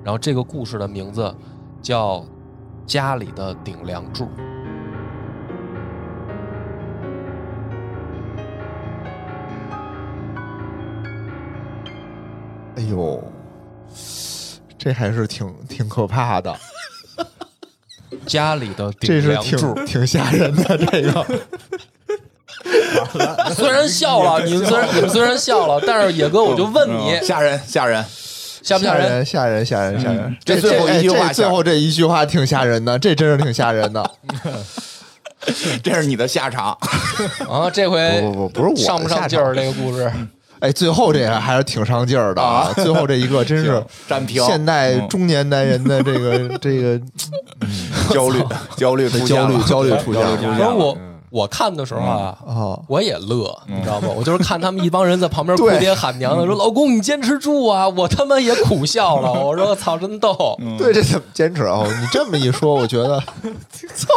[0.03, 1.31] 然后这个故事的名字
[1.79, 2.21] 叫
[2.87, 4.25] 《家里的顶梁柱》。
[12.77, 13.23] 哎呦，
[14.77, 16.55] 这还是挺挺可怕的，
[18.25, 21.25] 家里的顶这是梁柱，挺挺吓人的这个。
[23.55, 28.03] 虽然笑了， 你们虽然你们虽然笑了，但是野哥，我就问你，嗯吓人吓人，
[28.61, 29.25] 吓不吓人？
[29.25, 30.37] 吓人，吓人，吓人！
[30.43, 34.11] 这最后一句话最后这一句话挺吓人的，这真是挺吓人的。
[35.81, 36.77] 这是你的下场。
[37.47, 39.55] 啊，这回不不不不是我的上不上劲儿？
[39.55, 40.11] 这个故事，
[40.59, 42.71] 哎，最后这个还是挺上劲儿的啊！
[42.75, 46.99] 最后这一个真是 占平现代中年男人的这个 这个
[48.09, 48.41] 焦虑
[48.75, 52.79] 焦虑焦虑了焦虑出现了焦虑出现了不是我嗯我看的时候啊，啊！
[52.87, 54.07] 我也乐，你知道吗？
[54.15, 57.85] 我就是看他们一帮人在旁边哭爹喊娘的，说老公你坚持住啊！
[57.89, 60.57] 我他妈也苦笑了，我说我操，真逗。
[60.77, 61.83] 对，这怎么坚持啊？
[61.85, 63.19] 你这么一说，我觉得，
[63.93, 64.07] 操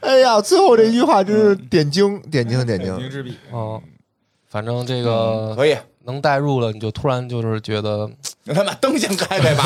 [0.00, 2.88] 哎呀，最后这句话真是点睛点睛点睛。
[2.96, 3.36] 点睛之笔。
[3.52, 3.80] 嗯，
[4.52, 5.74] 反正这个可以，
[6.04, 8.06] 能代入了，你就突然就是觉得，
[8.54, 9.64] 他把灯先开开吧，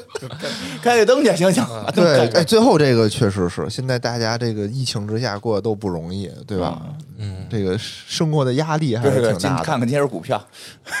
[0.82, 6.82] 开开灯去，行行，对，哎，最后这个确实是，现在大家这个疫情之下过得都不容易，对吧？
[7.16, 9.38] 嗯，这个生活的压力还是挺大的。
[9.38, 10.38] 今看看今天股票，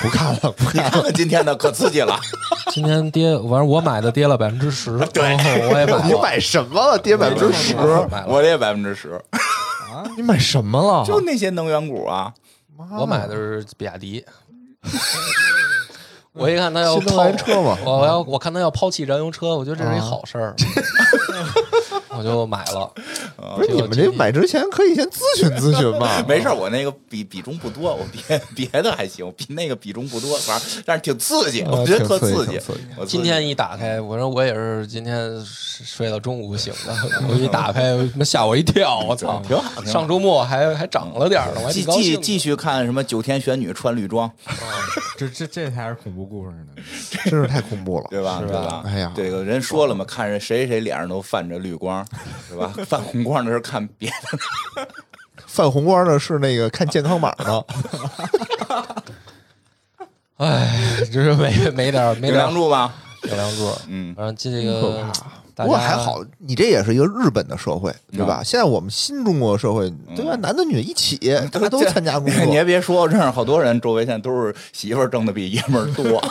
[0.00, 2.18] 不看了，不你看看看今天的可刺激了，
[2.72, 5.36] 今天跌，反正我买的跌了百分之十，对，
[5.68, 6.04] 我也买了。
[6.06, 6.98] 你，买什么了？
[6.98, 7.76] 跌百分之十？
[7.76, 9.10] 我这百分之十
[9.92, 11.04] 啊，你买什么了？
[11.04, 12.32] 就那些能源股啊，
[12.98, 14.24] 我买的是比亚迪。
[16.32, 17.76] 我一看他要抛车嘛。
[17.84, 20.54] 我我要我看他要抛弃燃油车，我觉得这是一好事儿，
[22.16, 22.90] 我就买了。
[23.56, 26.22] 不是你们这买之前可以先咨询咨询嘛？
[26.28, 32.60] 没事儿，我那个比比重不多，我别别的还行，比那个比重不多，反正但是挺刺激，我觉得特刺刺激
[33.06, 36.94] 今天一打开，我说我也是今天睡到中午醒的，
[37.28, 39.40] 我一打开，吓我一跳，我操！
[39.46, 41.84] 挺好上周末还还涨了点呢，我还继。
[42.00, 44.30] 继继续看什么九天玄女穿绿装，
[45.18, 46.82] 这这这才是恐怖故事呢。
[47.10, 48.06] 真是太恐怖了。
[48.08, 48.40] 对吧？
[48.40, 48.82] 对吧？
[48.86, 51.99] 哎呀这个人说了嘛，看着谁谁脸上都泛着绿光，
[52.48, 52.72] 对吧？
[52.86, 54.08] 泛红光的是看别
[54.76, 54.86] 的，
[55.46, 57.64] 泛红光的是那个看健康码的，
[60.36, 62.92] 哎，就是没没点儿没点儿梁柱吗？
[63.22, 63.70] 顶梁柱。
[63.88, 65.04] 嗯，反正这个
[65.62, 68.42] 不过还好，你这也是一个日本的社会，对吧？
[68.44, 70.34] 现在我们新中国社会，对吧？
[70.36, 71.18] 男的女的一起，
[71.52, 72.64] 大家都参加工作你还。
[72.64, 76.22] 别说，我认识好多人，周围现在都是媳妇儿挣的比爷们儿多。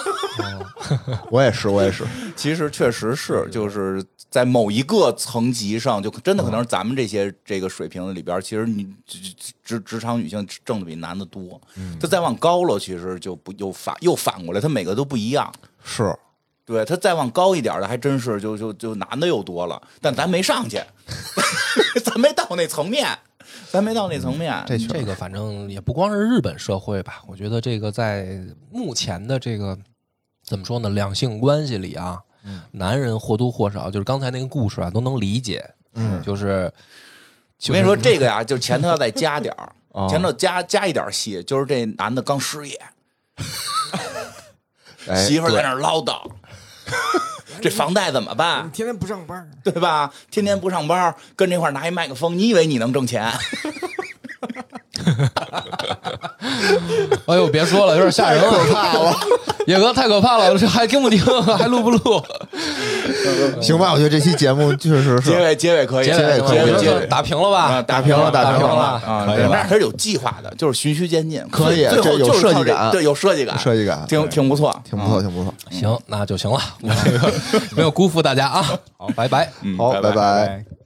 [1.29, 2.05] 我也是，我也是。
[2.35, 9.19] 其实确实是，就是在某一个层级上，就真的可能是咱们这些这个水平里边儿，其实你职
[9.63, 11.59] 职职场女性挣的比男的多。
[11.99, 15.51] 他再往高了，其实就不又反又反过来，他每个都不一样。
[15.83, 16.15] 是，
[16.69, 20.79] 对他再往高一点的，还真是就就就男的又多了，但咱没上去，
[22.05, 23.07] 咱没到那层面，
[23.71, 24.53] 咱没到那层面。
[24.67, 28.39] 这这个反正也不光是日本社会吧，我觉得这个在
[28.69, 29.75] 目前的这个
[30.45, 32.21] 怎么说呢，两性关系里啊，
[32.69, 36.71] 男人或多或少就是刚才那个故事啊都能理解，嗯就是
[37.67, 42.79] 我跟你说，这个呀，就前头要再加点儿， 哦前头加加一点戏，就是这男的刚失业，
[45.07, 46.21] 哎媳妇在那唠叨，
[47.61, 48.69] 这房贷怎么办？
[48.71, 50.11] 天天不上班，对吧？
[50.31, 53.31] 天天不上班，跟这块拿一麦克风，你以为你能挣钱？
[57.25, 59.13] 哎呦，别说了，有点吓人了，可怕了。
[59.67, 61.19] 野哥太可怕了，这还听不听？
[61.57, 61.99] 还录不录？
[63.61, 67.63] 行吧，我觉得这期节目确实是结尾结尾可以，结尾可以结结尾打平了吧？
[67.65, 69.01] 啊，打平了打打平了！
[69.27, 75.53] 可以了但是它是有计划的，就是循序渐进，可以最后这有就是靠设计感对，有设计感，设计感挺挺不错，挺不错，挺不错。
[75.69, 77.31] 行，那就行了，我这个
[77.75, 78.65] 没有辜负大家啊。
[78.97, 79.51] 好，拜拜。
[79.61, 80.78] 嗯，好，拜拜拜。